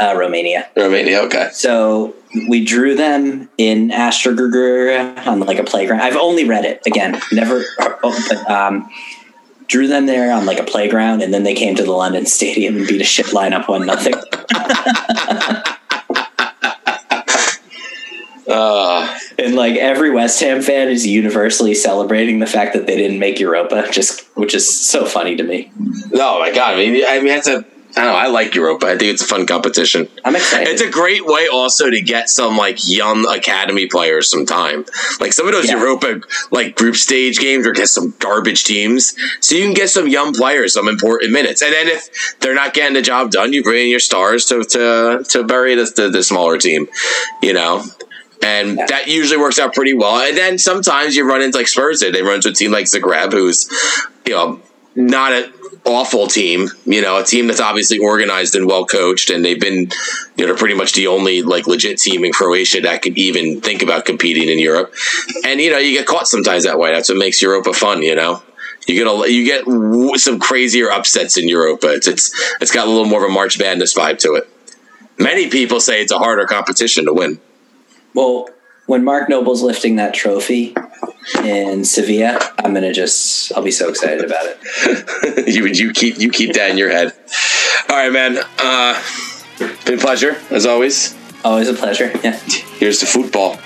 [0.01, 0.69] Uh, Romania.
[0.77, 1.21] Romania.
[1.23, 1.51] Okay.
[1.53, 2.15] So
[2.49, 6.01] we drew them in Astra Gruguria on like a playground.
[6.01, 8.91] I've only read it again, never, oh, but um,
[9.67, 12.77] drew them there on like a playground, and then they came to the London Stadium
[12.77, 14.15] and beat a shit lineup one nothing.
[18.49, 23.19] Uh, And like every West Ham fan is universally celebrating the fact that they didn't
[23.19, 25.73] make Europa, just which is so funny to me.
[26.15, 26.75] oh my god!
[26.75, 27.65] I mean, I mean, that's a.
[27.97, 28.19] I don't know.
[28.19, 28.87] I like Europa.
[28.87, 30.09] I think it's a fun competition.
[30.25, 30.69] I'm excited.
[30.69, 34.85] It's a great way also to get some like young academy players some time.
[35.19, 35.79] Like some of those Yeah.
[35.79, 36.21] Europa
[36.53, 39.15] like group stage games or get some garbage teams.
[39.41, 41.63] So you can get some young players some important minutes.
[41.63, 42.09] And then if
[42.41, 45.75] they're not getting the job done, you bring in your stars to to, to bury
[45.75, 46.87] the, the, the smaller team.
[47.43, 47.83] You know?
[48.43, 48.87] And Yeah.
[48.87, 50.17] that usually works out pretty well.
[50.27, 52.15] And then sometimes you run into like Spurs did.
[52.15, 53.69] They run into a team like Zagreb who's,
[54.25, 54.61] you know,
[54.95, 55.53] not an
[55.85, 59.89] awful team, you know, a team that's obviously organized and well coached, and they've been,
[60.37, 63.83] you know, pretty much the only like legit team in Croatia that could even think
[63.83, 64.95] about competing in Europe.
[65.45, 66.93] And you know, you get caught sometimes that way.
[66.93, 68.43] That's what makes Europa fun, you know.
[68.87, 71.93] You get a, you get some crazier upsets in Europa.
[71.93, 74.49] It's it's it's got a little more of a March Madness vibe to it.
[75.19, 77.41] Many people say it's a harder competition to win.
[78.15, 78.49] well,
[78.87, 80.75] when Mark Noble's lifting that trophy
[81.45, 85.49] in Sevilla, I'm gonna just I'll be so excited about it.
[85.55, 87.13] you you keep you keep that in your head.
[87.89, 88.39] All right, man.
[88.59, 89.03] Uh,
[89.85, 91.15] been a pleasure as always.
[91.45, 92.11] Always a pleasure.
[92.23, 92.39] Yeah.
[92.79, 93.59] Here's the football.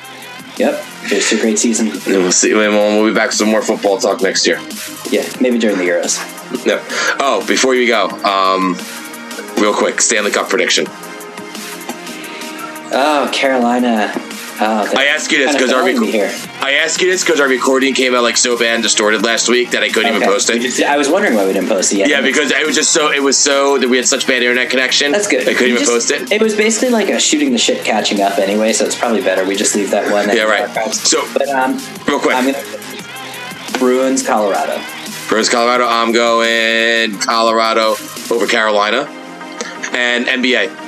[0.59, 0.83] Yep.
[1.07, 1.89] Here's a great season.
[1.89, 2.51] And we'll see.
[2.53, 4.59] and We'll, we'll be back with some more football talk next year.
[5.11, 6.19] Yeah, maybe during the Euros.
[6.67, 6.81] No.
[7.19, 8.77] Oh, before you go, um,
[9.61, 10.87] real quick, Stanley Cup prediction.
[12.97, 14.13] Oh, Carolina.
[14.61, 16.31] Oh, I ask you this because failing here.
[16.65, 19.51] I asked you this because our recording came out like so bad and distorted last
[19.51, 20.63] week that I couldn't even post it.
[20.63, 22.09] just- I was wondering why we didn't post it yet.
[22.09, 24.71] Yeah, because it was just so it was so that we had such bad internet
[24.71, 25.13] connection.
[25.13, 25.43] that's good.
[25.47, 26.33] I couldn't We even just- post it.
[26.33, 29.45] It was basically like a shooting the shit catching up anyway, so it's probably better
[29.45, 30.35] we just leave that one.
[30.35, 30.63] Yeah, right.
[30.63, 31.03] archives.
[31.03, 32.65] So- but um, Real quick, I'm gonna
[33.79, 34.81] Bruins, Colorado.
[35.29, 35.85] Bruins, Colorado.
[35.87, 37.97] I'm going Colorado
[38.31, 39.07] over Carolina,
[39.93, 40.84] and NBA.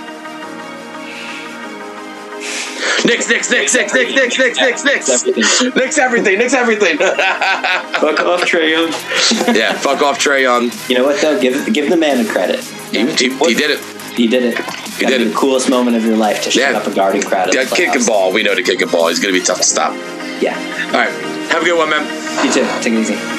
[3.04, 5.74] Knicks, Knicks, Knicks, Knicks, Knicks, Knicks, Knicks, Knicks, Knicks.
[5.76, 6.98] Knicks, everything, Knicks, everything.
[6.98, 9.54] Fuck off, Trae Young.
[9.56, 10.70] yeah, fuck off, Trae Young.
[10.88, 11.40] You know what though?
[11.40, 12.60] Give give the man a credit.
[12.92, 13.80] He, he, he did it.
[14.16, 14.58] He did it.
[14.58, 15.30] He That'd did it.
[15.30, 16.78] the coolest moment of your life to shut Yeah.
[16.78, 17.54] up a guarding crowd.
[17.54, 18.32] Yeah, kick and ball.
[18.32, 19.08] We know to kick and ball.
[19.08, 19.92] He's to be tough to stop.
[20.40, 20.56] Yeah.
[20.86, 21.12] All right,
[21.50, 22.04] have a good one, man.
[22.46, 22.64] You too.
[22.82, 23.35] Take it easy.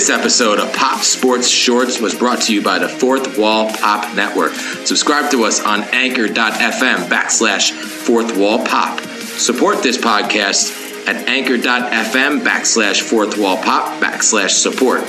[0.00, 4.16] This episode of Pop Sports Shorts was brought to you by the Fourth Wall Pop
[4.16, 4.54] Network.
[4.54, 8.98] Subscribe to us on anchor.fm backslash Fourth Wall Pop.
[8.98, 15.02] Support this podcast at anchor.fm backslash Fourth Wall Pop backslash support.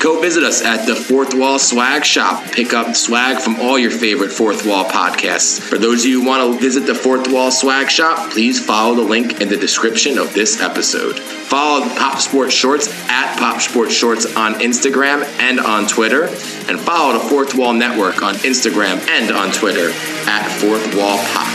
[0.00, 2.42] Go visit us at the Fourth Wall Swag Shop.
[2.52, 5.60] Pick up swag from all your favorite Fourth Wall podcasts.
[5.60, 8.94] For those of you who want to visit the Fourth Wall Swag Shop, please follow
[8.94, 11.18] the link in the description of this episode.
[11.18, 16.24] Follow Pop Sports Shorts at Pop Sports Shorts on Instagram and on Twitter.
[16.24, 19.90] And follow the Fourth Wall Network on Instagram and on Twitter
[20.26, 21.49] at Fourth Wall Pop.